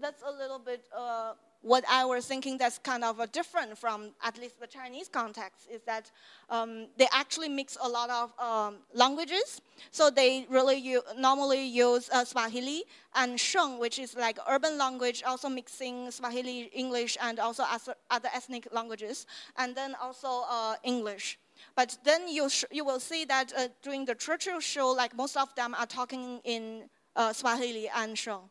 [0.00, 1.32] that's a little bit uh,
[1.62, 5.80] what I was thinking that's kind of different from at least the Chinese context is
[5.82, 6.10] that
[6.50, 9.60] um, they actually mix a lot of um, languages.
[9.90, 12.84] So they really normally use uh, Swahili
[13.14, 17.64] and Sheng, which is like urban language, also mixing Swahili, English, and also
[18.10, 21.38] other ethnic languages, and then also uh, English.
[21.76, 25.54] But then you, you will see that uh, during the Churchill show, like most of
[25.54, 28.50] them are talking in uh, Swahili and Sheng.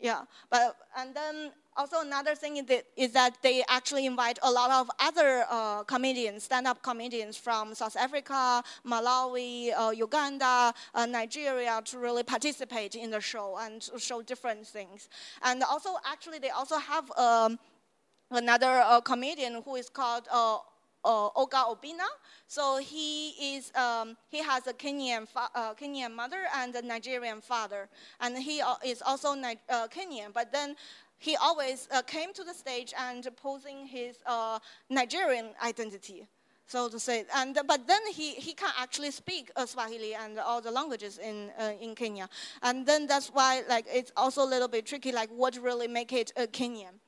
[0.00, 4.50] Yeah, but and then also another thing is that, is that they actually invite a
[4.50, 11.80] lot of other uh, comedians, stand-up comedians from South Africa, Malawi, uh, Uganda, uh, Nigeria
[11.84, 15.08] to really participate in the show and show different things.
[15.42, 17.58] And also, actually, they also have um,
[18.32, 20.26] another uh, comedian who is called
[21.08, 22.06] uh, Oga Obinna.
[22.46, 27.88] So he is um, he has a Kenyan uh, Kenyan mother and a Nigerian father,
[28.20, 30.32] and he uh, is also Ni- uh, Kenyan.
[30.32, 30.76] But then
[31.18, 36.28] he always uh, came to the stage and posing his uh, Nigerian identity
[36.70, 37.24] so to say.
[37.34, 41.50] And but then he, he can actually speak Swahili and all the languages in
[41.80, 42.28] in Kenya.
[42.62, 45.10] And then that's why like it's also a little bit tricky.
[45.10, 47.00] Like what really make it uh, Kenyan?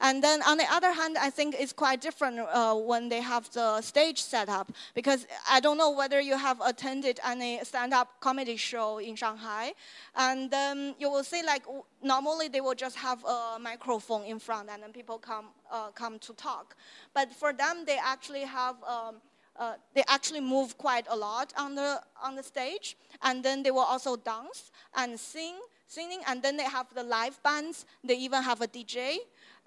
[0.00, 3.50] And then on the other hand, I think it's quite different uh, when they have
[3.52, 4.72] the stage set up.
[4.94, 9.72] Because I don't know whether you have attended any stand-up comedy show in Shanghai,
[10.16, 11.64] and um, you will see like
[12.02, 16.18] normally they will just have a microphone in front and then people come uh, come
[16.20, 16.76] to talk,
[17.14, 18.76] but for them they actually have.
[18.84, 19.16] Um,
[19.56, 23.70] uh, they actually move quite a lot on the on the stage, and then they
[23.70, 25.54] will also dance and sing,
[25.86, 27.86] singing, and then they have the live bands.
[28.02, 29.18] They even have a DJ,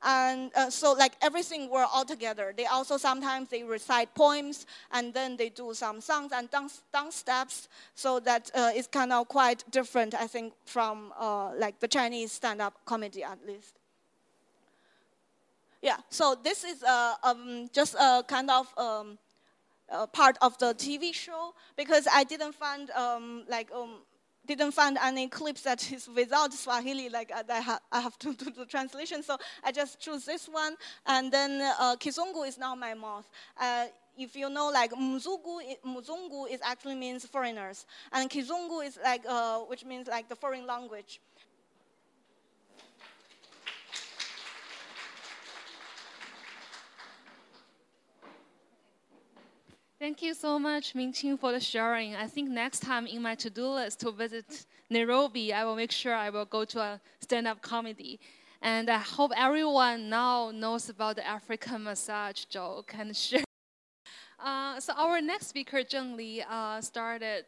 [0.04, 2.54] and uh, so like everything were all together.
[2.56, 7.16] They also sometimes they recite poems and then they do some songs and dance, dance
[7.16, 7.68] steps.
[7.96, 12.32] So that uh, it's kind of quite different i think from uh, like the chinese
[12.32, 13.80] stand-up comedy at least.
[15.82, 19.18] Yeah so this is uh, um, just a kind of um,
[20.14, 24.02] part of the tv show because i didn't find um, like um,
[24.48, 28.34] didn't find any clips that is without Swahili, like uh, I, ha I have to
[28.42, 29.22] do the translation.
[29.22, 30.76] So I just choose this one.
[31.06, 33.30] And then uh, Kizungu is now my mouth.
[33.60, 33.86] Uh,
[34.18, 39.60] if you know, like Mzungu, Mzungu is actually means foreigners, and Kizungu is like, uh,
[39.60, 41.22] which means like the foreign language.
[50.00, 52.16] Thank you so much, Mingqing, for the sharing.
[52.16, 56.14] I think next time in my to-do list to visit Nairobi, I will make sure
[56.14, 58.20] I will go to a stand-up comedy.
[58.62, 63.44] And I hope everyone now knows about the African massage joke and share.
[64.40, 67.46] Uh, so our next speaker, Zheng Li, uh, started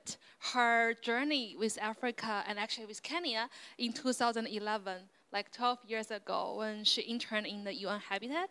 [0.53, 3.47] her journey with Africa and actually with Kenya
[3.77, 4.97] in 2011,
[5.31, 8.49] like 12 years ago, when she interned in the UN Habitat.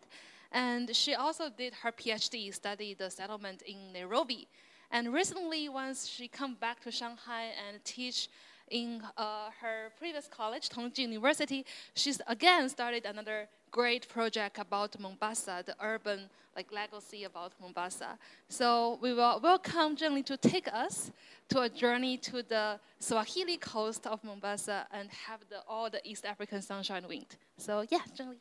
[0.51, 4.47] And she also did her PhD, studied the settlement in Nairobi.
[4.91, 8.29] And recently, once she come back to Shanghai and teach
[8.71, 15.63] in uh, her previous college, Tongji University, she's again started another great project about Mombasa,
[15.65, 18.17] the urban like legacy about Mombasa.
[18.47, 21.11] So we will welcome Zhengli to take us
[21.49, 26.25] to a journey to the Swahili coast of Mombasa and have the, all the East
[26.25, 27.37] African sunshine wind.
[27.57, 28.37] So yeah, Zhengli.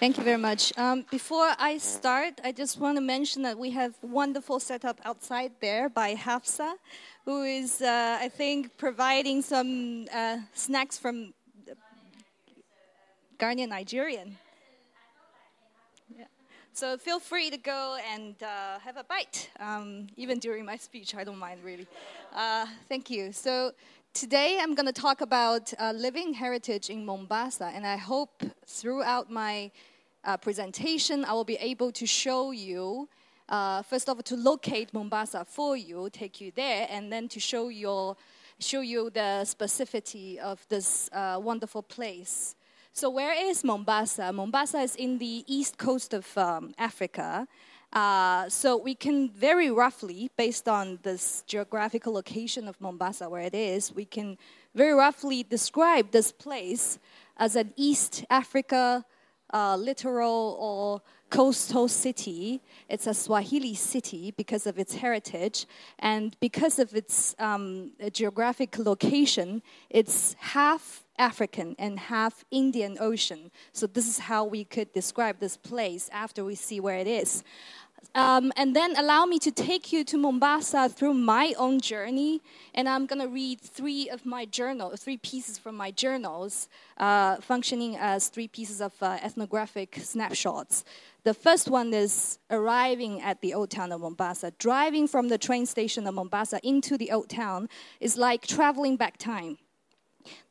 [0.00, 0.76] Thank you very much.
[0.76, 5.52] Um, before I start, I just want to mention that we have wonderful setup outside
[5.60, 6.74] there by Hafsa,
[7.24, 11.32] who is, uh, I think, providing some uh, snacks from
[13.38, 14.36] Ghanaian Nigerian.
[16.16, 16.24] Yeah.
[16.72, 19.48] So feel free to go and uh, have a bite.
[19.60, 21.86] Um, even during my speech, I don't mind really.
[22.34, 23.32] Uh, thank you.
[23.32, 23.72] So
[24.14, 29.28] today I'm going to talk about uh, living heritage in Mombasa, and I hope throughout
[29.28, 29.72] my
[30.22, 33.08] uh, presentation I will be able to show you.
[33.48, 37.40] Uh, first of all, to locate Mombasa for you, take you there, and then to
[37.40, 38.16] show your
[38.60, 42.54] show you the specificity of this uh, wonderful place.
[42.92, 44.32] So, where is Mombasa?
[44.32, 47.48] Mombasa is in the east coast of um, Africa.
[47.94, 53.54] Uh, so, we can very roughly, based on this geographical location of Mombasa, where it
[53.54, 54.36] is, we can
[54.74, 56.98] very roughly describe this place
[57.36, 59.04] as an East Africa
[59.52, 62.60] uh, littoral or coastal city.
[62.88, 65.66] It's a Swahili city because of its heritage
[65.98, 69.62] and because of its um, geographic location.
[69.90, 73.50] It's half African and half Indian Ocean.
[73.72, 77.44] So this is how we could describe this place after we see where it is.
[78.16, 82.40] Um, and then allow me to take you to Mombasa through my own journey.
[82.72, 87.36] And I'm going to read three of my journals, three pieces from my journals, uh,
[87.40, 90.84] functioning as three pieces of uh, ethnographic snapshots.
[91.24, 94.52] The first one is arriving at the old town of Mombasa.
[94.58, 99.16] Driving from the train station of Mombasa into the old town is like traveling back
[99.16, 99.58] time.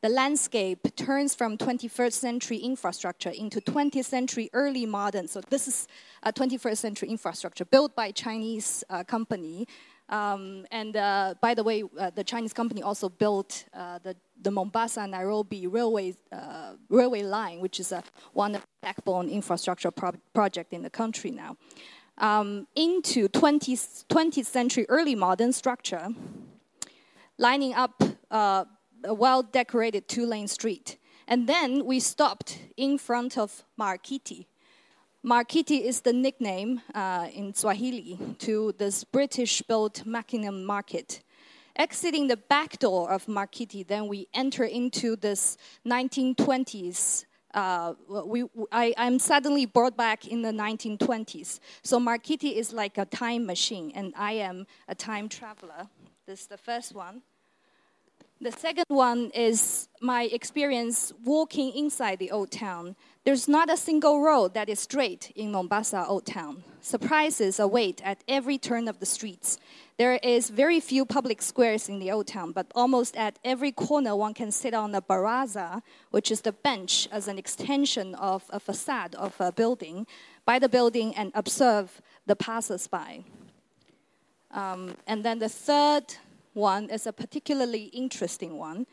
[0.00, 5.28] The landscape turns from 21st century infrastructure into 20th century early modern.
[5.28, 5.88] So this is
[6.22, 9.66] a 21st century infrastructure built by Chinese uh, company.
[10.08, 14.50] Um, and uh, by the way, uh, the Chinese company also built uh, the, the
[14.50, 17.92] Mombasa Nairobi railway uh, railway line, which is
[18.32, 21.56] one of the backbone infrastructure pro project in the country now.
[22.18, 26.08] Um, into 20th, 20th century early modern structure,
[27.38, 28.00] lining up
[28.30, 28.66] uh,
[29.04, 30.98] a well decorated two lane street.
[31.26, 34.46] And then we stopped in front of Markiti.
[35.24, 41.22] Markiti is the nickname uh, in Swahili to this British built Mackinnon market.
[41.76, 47.24] Exiting the back door of Markiti, then we enter into this 1920s
[47.54, 51.60] uh, we, I, am suddenly brought back in the 1920s.
[51.84, 55.88] So Markiti is like a time machine, and I am a time traveler.
[56.26, 57.22] This is the first one.
[58.44, 62.94] The second one is my experience walking inside the old town.
[63.24, 66.62] There's not a single road that is straight in Mombasa Old Town.
[66.82, 69.58] Surprises await at every turn of the streets.
[69.96, 74.14] There is very few public squares in the old town, but almost at every corner
[74.14, 75.80] one can sit on a baraza,
[76.10, 80.06] which is the bench as an extension of a facade of a building,
[80.44, 83.24] by the building and observe the passers-by.
[84.50, 86.04] Um, and then the third
[86.54, 88.86] one is a particularly interesting one.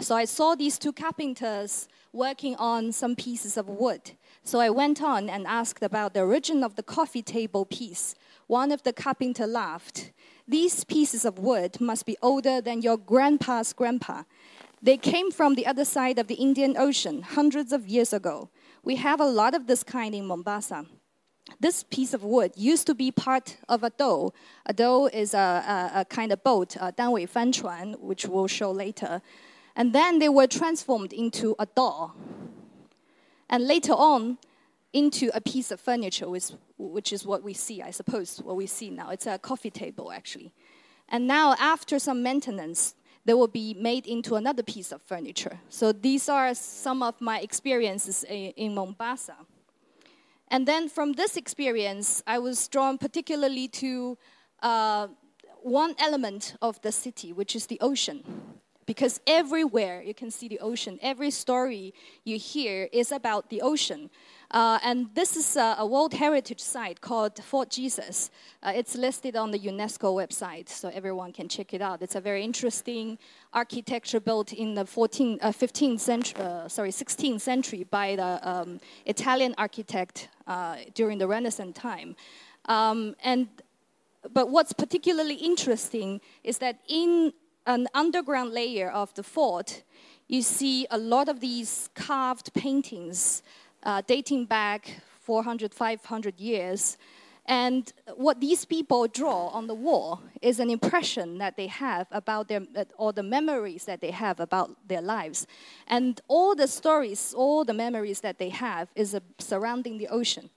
[0.00, 4.12] So I saw these two carpenters working on some pieces of wood.
[4.44, 8.14] So I went on and asked about the origin of the coffee table piece.
[8.46, 10.12] One of the carpenter laughed.
[10.48, 14.22] These pieces of wood must be older than your grandpa's grandpa.
[14.80, 18.48] They came from the other side of the Indian Ocean hundreds of years ago.
[18.82, 20.86] We have a lot of this kind in Mombasa
[21.58, 24.32] this piece of wood used to be part of a dhow.
[24.66, 25.38] A dhow is a,
[25.94, 29.20] a, a kind of boat, a danwei fanchuan, which we'll show later.
[29.74, 32.14] And then they were transformed into a doll.
[33.48, 34.38] And later on,
[34.92, 38.66] into a piece of furniture, which, which is what we see, I suppose, what we
[38.66, 39.10] see now.
[39.10, 40.52] It's a coffee table, actually.
[41.08, 42.94] And now, after some maintenance,
[43.24, 45.60] they will be made into another piece of furniture.
[45.68, 49.36] So these are some of my experiences in Mombasa.
[50.50, 54.18] And then from this experience, I was drawn particularly to
[54.62, 55.08] uh,
[55.62, 58.24] one element of the city, which is the ocean.
[58.84, 61.94] Because everywhere you can see the ocean, every story
[62.24, 64.10] you hear is about the ocean.
[64.50, 68.32] Uh, and this is a, a, World Heritage Site called Fort Jesus.
[68.64, 72.02] Uh, it's listed on the UNESCO website, so everyone can check it out.
[72.02, 73.16] It's a very interesting
[73.52, 78.80] architecture built in the 14, uh, 15th century, uh, sorry, 16th century by the um,
[79.06, 82.16] Italian architect uh, during the Renaissance time.
[82.64, 83.46] Um, and
[84.32, 87.32] but what's particularly interesting is that in
[87.66, 89.84] an underground layer of the fort,
[90.26, 93.42] you see a lot of these carved paintings
[93.82, 96.96] uh, dating back 400, 500 years.
[97.46, 102.48] And what these people draw on the wall is an impression that they have about
[102.48, 102.62] their,
[102.96, 105.46] or the memories that they have about their lives.
[105.88, 110.50] And all the stories, all the memories that they have is uh, surrounding the ocean.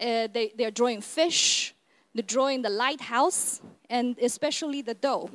[0.00, 1.74] Uh, they, they're drawing fish,
[2.14, 3.60] they're drawing the lighthouse,
[3.90, 5.28] and especially the dhow.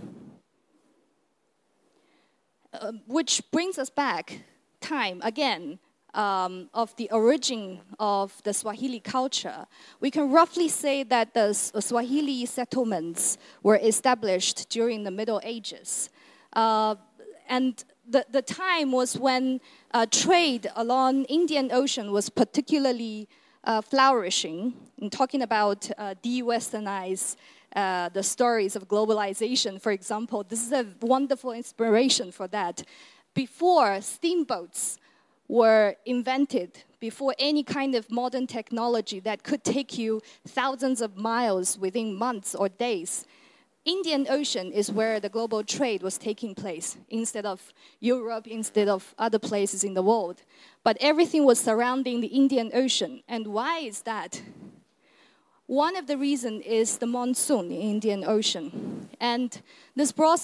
[2.74, 4.40] Uh, which brings us back
[4.82, 5.80] time again
[6.16, 9.68] um, of the origin of the Swahili culture,
[10.00, 16.10] we can roughly say that the Swahili settlements were established during the Middle Ages.
[16.54, 16.96] Uh,
[17.50, 19.60] and the, the time was when
[19.94, 23.28] uh, trade along Indian Ocean was particularly
[23.64, 24.74] uh, flourishing.
[25.00, 27.36] In talking about uh, de-westernized
[27.76, 32.84] uh, the stories of globalization, for example, this is a wonderful inspiration for that.
[33.34, 34.98] Before steamboats
[35.48, 41.78] were invented, before any kind of modern technology that could take you thousands of miles
[41.78, 43.26] within months or days,
[43.86, 49.14] Indian Ocean is where the global trade was taking place instead of Europe, instead of
[49.20, 50.42] other places in the world.
[50.84, 53.22] But everything was surrounding the Indian Ocean.
[53.28, 54.42] And why is that?
[55.68, 59.08] One of the reasons is the monsoon in Indian Ocean.
[59.20, 59.62] And
[59.96, 60.44] this brought,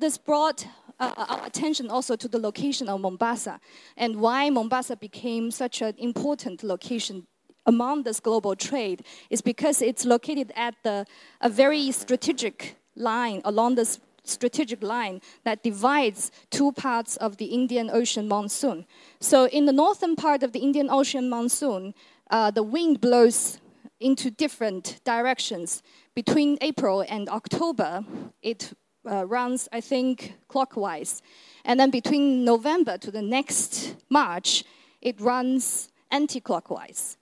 [0.00, 0.66] this brought
[0.98, 3.60] uh, our attention also to the location of Mombasa
[3.96, 7.26] and why Mombasa became such an important location
[7.66, 11.04] among this global trade is because it's located at the,
[11.40, 17.90] a very strategic line along this strategic line that divides two parts of the Indian
[17.92, 18.86] Ocean monsoon.
[19.20, 21.94] So, in the northern part of the Indian Ocean monsoon,
[22.30, 23.60] uh, the wind blows
[24.00, 25.82] into different directions.
[26.14, 28.04] Between April and October,
[28.42, 28.72] it
[29.06, 31.22] uh, runs, I think, clockwise.
[31.64, 34.64] And then between November to the next March,
[35.00, 37.16] it runs anti clockwise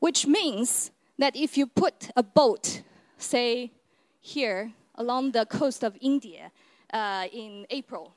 [0.00, 2.82] which means that if you put a boat,
[3.18, 3.70] say
[4.20, 6.50] here along the coast of India
[6.92, 8.12] uh, in April,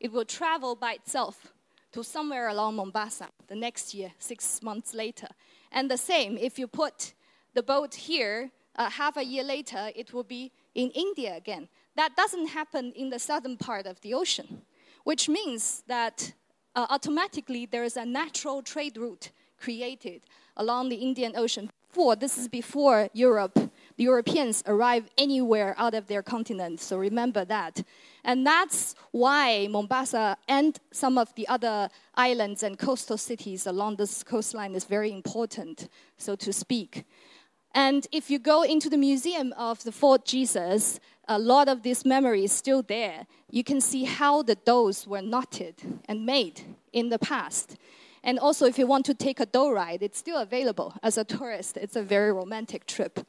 [0.00, 1.52] it will travel by itself
[1.92, 5.28] to somewhere along Mombasa the next year, six months later.
[5.72, 7.14] And the same, if you put
[7.54, 11.68] the boat here, uh, half a year later, it will be in India again.
[11.98, 14.62] That doesn't happen in the southern part of the ocean,
[15.02, 16.32] which means that
[16.76, 20.22] uh, automatically there is a natural trade route created
[20.56, 21.68] along the Indian Ocean.
[21.88, 23.54] Before, this is before Europe,
[23.96, 27.82] the Europeans arrive anywhere out of their continent, so remember that.
[28.22, 34.22] And that's why Mombasa and some of the other islands and coastal cities along this
[34.22, 37.06] coastline is very important, so to speak.
[37.78, 40.98] And if you go into the museum of the Fort Jesus,
[41.28, 43.28] a lot of this memory is still there.
[43.52, 46.62] You can see how the dhows were knotted and made
[46.92, 47.76] in the past.
[48.24, 51.22] And also, if you want to take a dhow ride, it's still available as a
[51.22, 51.76] tourist.
[51.76, 53.24] It's a very romantic trip.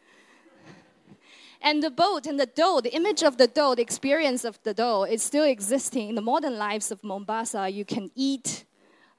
[1.61, 4.73] And the boat and the dhow, the image of the dhow, the experience of the
[4.73, 7.69] dhow is still existing in the modern lives of Mombasa.
[7.69, 8.65] You can eat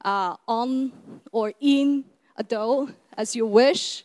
[0.05, 0.91] uh, on
[1.31, 2.07] or in
[2.37, 4.03] a dhow as you wish.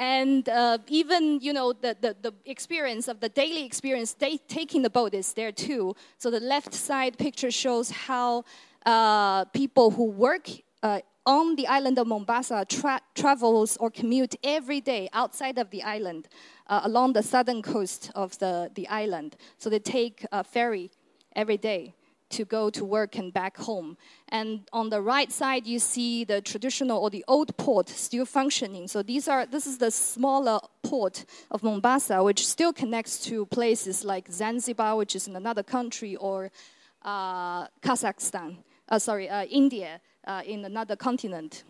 [0.00, 4.16] And uh, even, you know, the, the, the, experience of the daily experience,
[4.48, 5.94] taking the boat is there too.
[6.16, 8.44] So the left side picture shows how
[8.86, 10.48] uh, people who work
[10.82, 15.82] uh, on the island of Mombasa tra- travels or commute every day outside of the
[15.82, 16.28] island
[16.68, 19.36] uh, along the southern coast of the, the island.
[19.58, 20.90] So they take a ferry
[21.36, 21.94] every day
[22.30, 23.96] to go to work and back home.
[24.28, 28.88] And on the right side, you see the traditional or the old port still functioning.
[28.88, 34.04] So these are this is the smaller port of Mombasa, which still connects to places
[34.04, 36.50] like Zanzibar, which is in another country, or
[37.02, 38.56] uh, Kazakhstan.
[38.88, 41.64] Uh, sorry, uh, India uh, in another continent.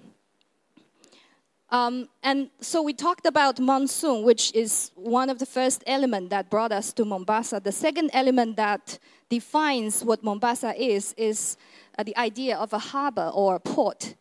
[1.72, 6.50] Um, and so we talked about monsoon, which is one of the first elements that
[6.50, 7.60] brought us to Mombasa.
[7.60, 8.98] The second element that
[9.28, 11.56] defines what Mombasa is is
[11.96, 14.14] uh, the idea of a harbor or a port.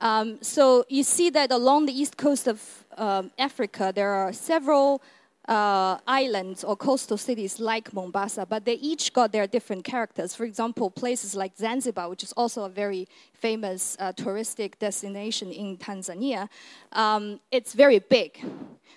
[0.00, 5.02] Um, so you see that along the east coast of um, Africa, there are several
[5.48, 10.34] uh, islands or coastal cities like Mombasa, but they each got their different characters.
[10.34, 15.76] For example, places like Zanzibar, which is also a very famous uh, touristic destination in
[15.76, 16.48] Tanzania,
[16.92, 18.38] um, it's very big,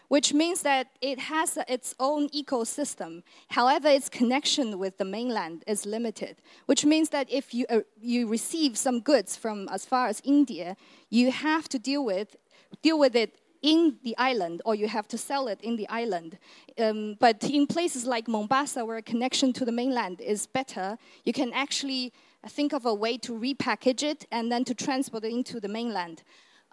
[0.07, 3.23] which means that it has its own ecosystem.
[3.49, 6.37] However, its connection with the mainland is limited,
[6.67, 10.77] which means that if you, uh, you receive some goods from as far as India,
[11.09, 12.35] you have to deal with,
[12.83, 16.37] deal with it in the island or you have to sell it in the island.
[16.77, 21.33] Um, but in places like Mombasa, where a connection to the mainland is better, you
[21.33, 22.13] can actually
[22.47, 26.23] think of a way to repackage it and then to transport it into the mainland.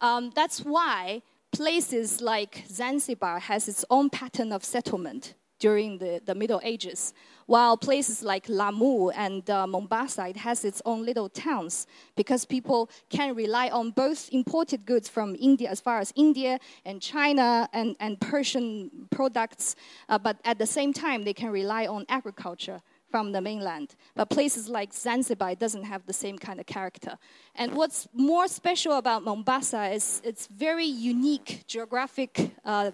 [0.00, 1.22] Um, that's why
[1.52, 7.14] places like Zanzibar has its own pattern of settlement during the, the Middle Ages.
[7.47, 11.86] While places like Lamu and uh, Mombasa, it has its own little towns
[12.16, 17.01] because people can rely on both imported goods from India, as far as India and
[17.01, 19.76] China and, and Persian products,
[20.09, 22.80] uh, but at the same time, they can rely on agriculture
[23.12, 23.94] from the mainland.
[24.16, 27.18] But places like Zanzibar doesn't have the same kind of character.
[27.55, 32.32] And what's more special about Mombasa is its very unique geographic
[32.64, 32.90] uh,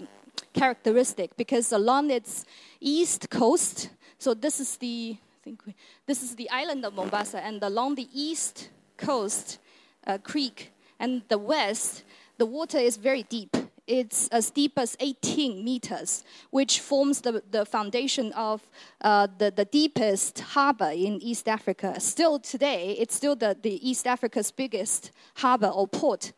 [0.53, 2.45] characteristic because along its
[2.81, 5.75] east coast, so this is the I think we,
[6.07, 9.59] this is the island of Mombasa, and along the east coast,
[10.07, 12.05] uh, creek, and the west,
[12.39, 13.57] the water is very deep.
[13.87, 18.69] It's as deep as 18 meters, which forms the, the foundation of
[19.01, 21.99] uh, the, the deepest harbor in East Africa.
[21.99, 26.33] Still today, it's still the, the East Africa's biggest harbor or port.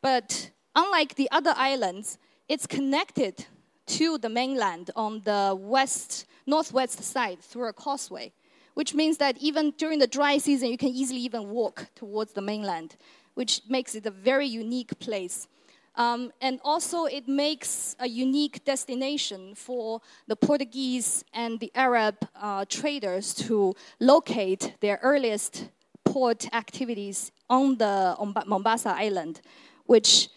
[0.00, 2.18] But unlike the other islands,
[2.48, 3.46] it's connected
[3.86, 8.32] to the mainland on the west, northwest side through a causeway,
[8.74, 12.40] which means that even during the dry season, you can easily even walk towards the
[12.40, 12.96] mainland,
[13.34, 15.48] which makes it a very unique place.
[15.94, 22.64] Um, and also, it makes a unique destination for the Portuguese and the Arab uh,
[22.66, 25.68] traders to locate their earliest
[26.04, 28.16] port activities on the
[28.46, 29.42] Mombasa Island,
[29.84, 30.28] which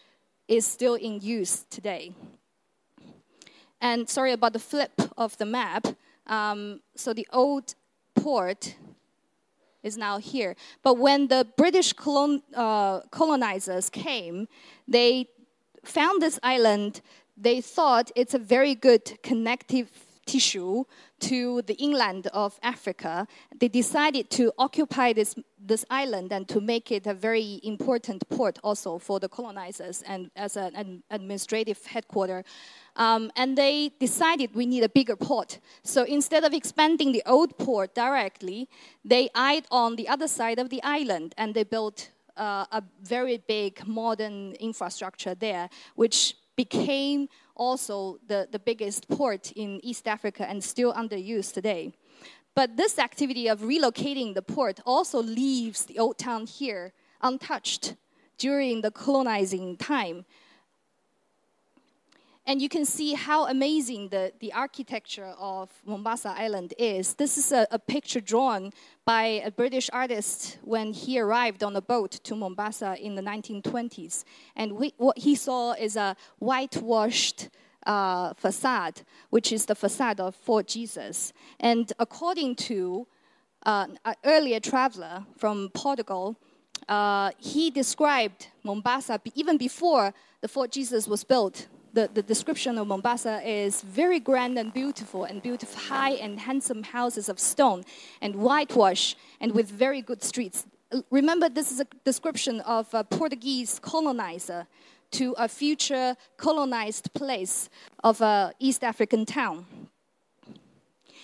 [0.47, 2.13] is still in use today.
[3.81, 5.87] And sorry about the flip of the map.
[6.27, 7.75] Um, so the old
[8.15, 8.75] port
[9.83, 10.55] is now here.
[10.81, 14.47] But when the British colon, uh, colonizers came,
[14.87, 15.27] they
[15.83, 17.01] found this island.
[17.37, 20.83] They thought it's a very good connective tissue
[21.19, 23.27] to the inland of Africa.
[23.59, 28.59] They decided to occupy this, this island and to make it a very important port
[28.63, 32.43] also for the colonizers and as an administrative headquarters.
[32.95, 35.59] Um, and they decided we need a bigger port.
[35.83, 38.69] So instead of expanding the old port directly,
[39.03, 43.37] they eyed on the other side of the island and they built uh, a very
[43.37, 50.63] big modern infrastructure there, which became also the, the biggest port in East Africa and
[50.63, 51.93] still under use today.
[52.55, 57.95] But this activity of relocating the port also leaves the old town here untouched
[58.37, 60.25] during the colonizing time.
[62.47, 67.15] And you can see how amazing the, the architecture of Mombasa Island is.
[67.15, 68.71] This is a, a picture drawn
[69.03, 74.25] by a British artist when he arrived on a boat to Mombasa in the 1920s.
[74.55, 77.49] And we, what he saw is a whitewashed
[77.87, 79.01] uh, facade,
[79.31, 81.33] which is the facade of Fort Jesus.
[81.59, 83.07] And according to
[83.65, 86.37] uh, an earlier traveler from Portugal,
[86.87, 92.87] uh, he described Mombasa even before the Fort Jesus was built the, the description of
[92.87, 97.83] Mombasa is very grand and beautiful, and beautiful high and handsome houses of stone
[98.21, 100.65] and whitewash, and with very good streets.
[101.09, 104.67] Remember, this is a description of a Portuguese colonizer
[105.11, 107.69] to a future colonized place
[108.03, 109.65] of an East African town.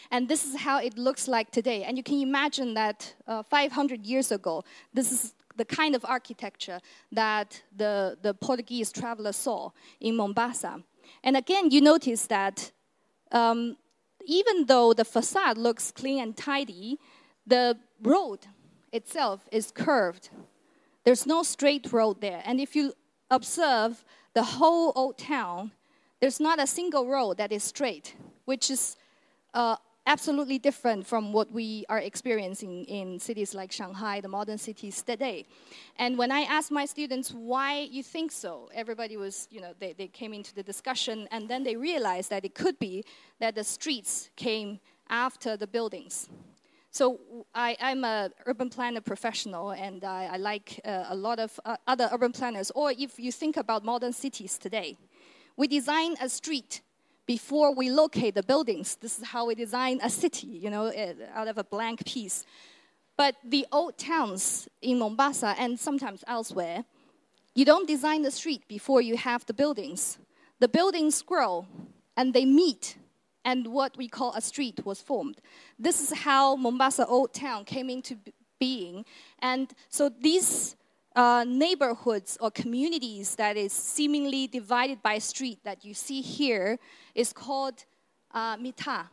[0.10, 1.84] And this is how it looks like today.
[1.84, 6.80] And you can imagine that uh, 500 years ago, this is the kind of architecture
[7.12, 10.84] that the, the Portuguese traveler saw in Mombasa.
[11.24, 12.72] And again, you notice that
[13.32, 13.78] um,
[14.26, 17.00] even though the facade looks clean and tidy,
[17.46, 18.40] the road
[18.92, 20.30] itself is curved.
[21.04, 22.42] There's no straight road there.
[22.46, 22.94] And if you
[23.30, 24.04] observe
[24.34, 25.72] the whole old town,
[26.20, 28.16] there's not a single road that is straight,
[28.46, 28.96] which is
[29.54, 35.02] uh, absolutely different from what we are experiencing in cities like Shanghai, the modern cities
[35.02, 35.46] today.
[35.98, 39.94] And when I asked my students why you think so, everybody was, you know, they,
[39.94, 43.04] they came into the discussion and then they realized that it could be
[43.40, 44.80] that the streets came
[45.10, 46.30] after the buildings.
[46.94, 47.22] So
[47.56, 51.78] I, am an urban planner professional, and I, I like uh, a lot of uh,
[51.88, 52.70] other urban planners.
[52.72, 54.98] Or if you think about modern cities today,
[55.56, 56.82] we design a street
[57.38, 58.98] before we locate the buildings.
[58.98, 62.44] This is how we design a city, you know, eh, out of a blank piece.
[63.16, 66.84] But the old towns in Mombasa and sometimes elsewhere,
[67.56, 70.02] you don't design the street before you have the buildings.
[70.60, 71.54] The buildings grow
[72.18, 72.98] and they meet,
[73.46, 75.38] and what we call a street was formed.
[75.80, 78.18] This is how Mombasa Old Town came into
[78.60, 79.06] being.
[79.40, 80.76] And so these
[81.16, 86.80] uh, neighborhoods or communities that is seemingly divided by street that you see here
[87.16, 87.86] is called
[88.34, 89.08] uh, mitaa.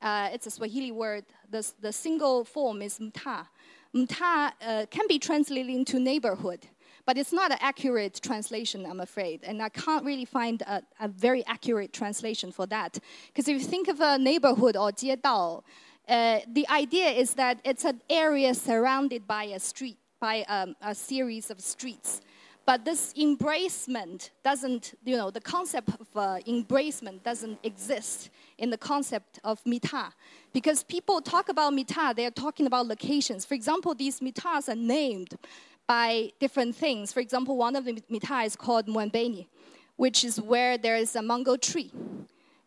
[0.00, 1.24] Uh, it's a Swahili word.
[1.50, 3.46] The, the single form is mtaa.
[3.94, 6.66] Mtaa uh, can be translated into neighborhood,
[7.04, 9.40] but it's not an accurate translation, I'm afraid.
[9.44, 12.98] And I can't really find a, a very accurate translation for that.
[13.26, 15.62] Because if you think of a neighborhood or 街道,
[16.08, 20.94] uh, the idea is that it's an area surrounded by a street by um, a
[20.94, 22.20] series of streets.
[22.64, 28.78] but this embracement doesn't, you know, the concept of uh, embracement doesn't exist in the
[28.78, 30.12] concept of mitaa.
[30.52, 33.44] Because people talk about mitaa, they're talking about locations.
[33.44, 35.36] For example, these mitaas are named
[35.88, 37.12] by different things.
[37.12, 39.48] For example, one of the mitaa is called Mwembeni,
[39.96, 41.90] which is where there is a mango tree.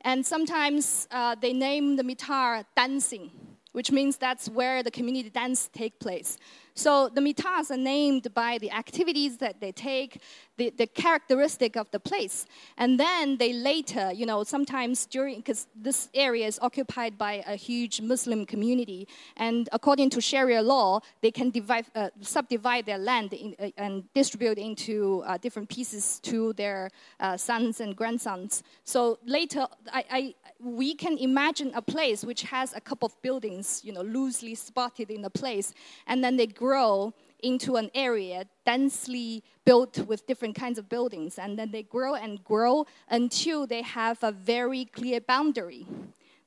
[0.01, 3.31] And sometimes uh, they name the mitar dancing,
[3.71, 6.37] which means that's where the community dance take place.
[6.75, 10.21] So the mitaas are named by the activities that they take,
[10.57, 12.45] the, the characteristic of the place.
[12.77, 17.55] And then they later, you know, sometimes during, because this area is occupied by a
[17.55, 19.07] huge Muslim community,
[19.37, 24.03] and according to Sharia law, they can divide, uh, subdivide their land in, uh, and
[24.13, 26.89] distribute into uh, different pieces to their
[27.19, 28.63] uh, sons and grandsons.
[28.83, 33.81] So later, I, I, we can imagine a place which has a couple of buildings,
[33.83, 35.73] you know, loosely spotted in the place,
[36.07, 37.13] and then they grow
[37.43, 41.37] into an area densely built with different kinds of buildings.
[41.37, 45.85] And then they grow and grow until they have a very clear boundary.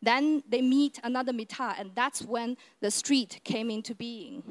[0.03, 4.43] Then they meet another mitaa, and that's when the street came into being.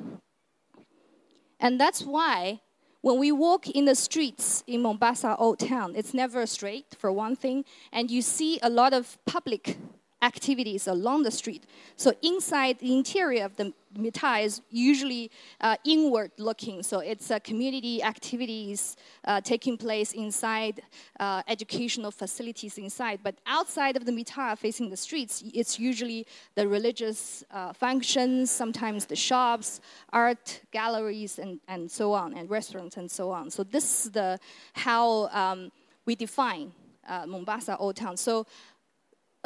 [1.60, 2.62] And that's why
[3.02, 7.36] when we walk in the streets in Mombasa Old Town, it's never straight, for one
[7.36, 9.78] thing, and you see a lot of public
[10.22, 11.66] activities along the street.
[11.96, 15.32] So inside the interior of the mitai is usually
[15.62, 16.84] uh, inward looking.
[16.84, 18.96] So it's uh, community activities
[19.26, 20.82] uh, taking place inside,
[21.20, 23.20] uh, educational facilities inside.
[23.24, 26.26] But outside of the mitai, facing the streets, it's usually
[26.56, 29.82] the religious uh, functions, sometimes the shops,
[30.12, 33.52] art galleries, and, and so on, and restaurants and so on.
[33.52, 34.40] So this is the
[34.74, 35.72] how um,
[36.06, 36.72] we define
[37.08, 38.18] uh, Mombasa Old Town.
[38.18, 38.46] So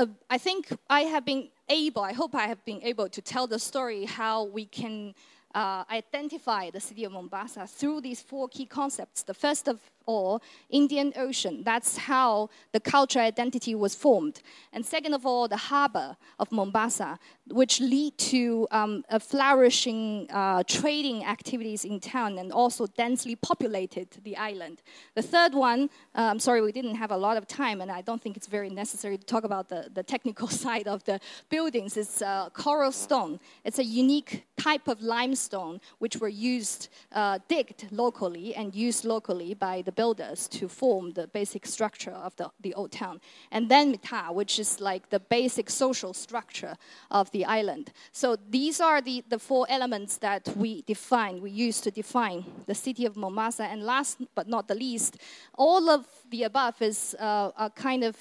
[0.01, 3.47] uh, I think I have been able, I hope I have been able to tell
[3.47, 5.13] the story how we can
[5.53, 9.23] uh, identify the city of Mombasa through these four key concepts.
[9.23, 11.63] The first of all, Indian Ocean.
[11.63, 14.41] That's how the cultural identity was formed.
[14.73, 20.63] And second of all, the harbor of Mombasa, which lead to um, a flourishing uh,
[20.67, 24.81] trading activities in town and also densely populated the island.
[25.15, 28.01] The third one, uh, I'm sorry, we didn't have a lot of time, and I
[28.01, 31.19] don't think it's very necessary to talk about the, the technical side of the
[31.49, 31.97] buildings.
[31.97, 33.39] It's uh, coral stone.
[33.63, 39.53] It's a unique type of limestone which were used, uh, digged locally and used locally
[39.53, 43.19] by the the builders to form the basic structure of the, the old town.
[43.51, 46.75] And then Mitaa, which is like the basic social structure
[47.09, 47.91] of the island.
[48.11, 52.75] So these are the, the four elements that we define, we use to define the
[52.75, 53.63] city of Mombasa.
[53.63, 55.17] And last but not the least,
[55.57, 58.15] all of the above is uh, a kind of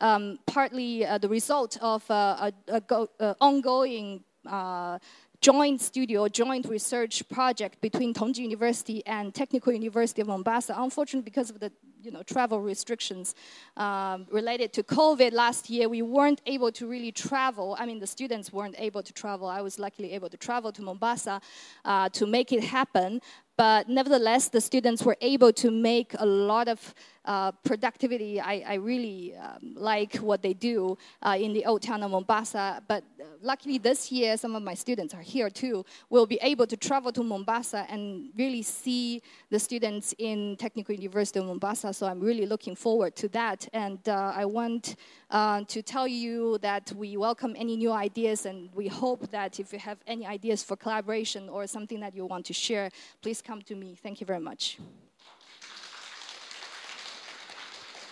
[0.00, 4.98] um, partly uh, the result of uh, a, a go, uh, ongoing uh,
[5.42, 10.72] joint studio, joint research project between Tongji University and Technical University of Mombasa.
[10.78, 13.34] Unfortunately, because of the you know, travel restrictions
[13.76, 17.76] um, related to COVID last year, we weren't able to really travel.
[17.78, 19.48] I mean, the students weren't able to travel.
[19.48, 21.40] I was luckily able to travel to Mombasa
[21.84, 23.20] uh, to make it happen.
[23.56, 28.40] But nevertheless, the students were able to make a lot of uh, productivity.
[28.40, 32.82] I, I really um, like what they do uh, in the old town of Mombasa.
[32.88, 35.84] But uh, luckily this year, some of my students are here too.
[36.10, 41.38] We'll be able to travel to Mombasa and really see the students in Technical University
[41.38, 41.92] of Mombasa.
[41.92, 43.68] So I'm really looking forward to that.
[43.72, 44.96] And uh, I want
[45.30, 49.72] uh, to tell you that we welcome any new ideas and we hope that if
[49.72, 52.90] you have any ideas for collaboration or something that you want to share,
[53.22, 53.96] please come to me.
[54.02, 54.78] Thank you very much.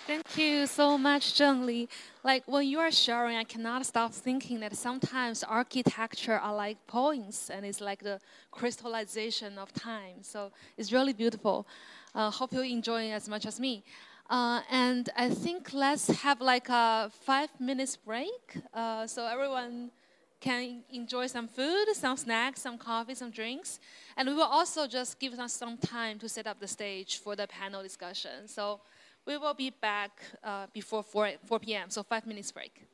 [0.06, 1.88] Thank you so much, Zheng Li.
[2.24, 7.50] Like when you are sharing, I cannot stop thinking that sometimes architecture are like poems,
[7.52, 8.18] and it's like the
[8.50, 10.22] crystallization of time.
[10.22, 11.64] So it's really beautiful.
[12.12, 13.84] Uh, hope you enjoy as much as me.
[14.28, 19.92] Uh, and I think let's have like a five minutes break, uh, so everyone
[20.40, 23.78] can enjoy some food, some snacks, some coffee, some drinks.
[24.16, 27.36] And we will also just give us some time to set up the stage for
[27.36, 28.48] the panel discussion.
[28.48, 28.80] So
[29.26, 32.86] we will be back uh, before 4, 4 p.m., so five minutes break.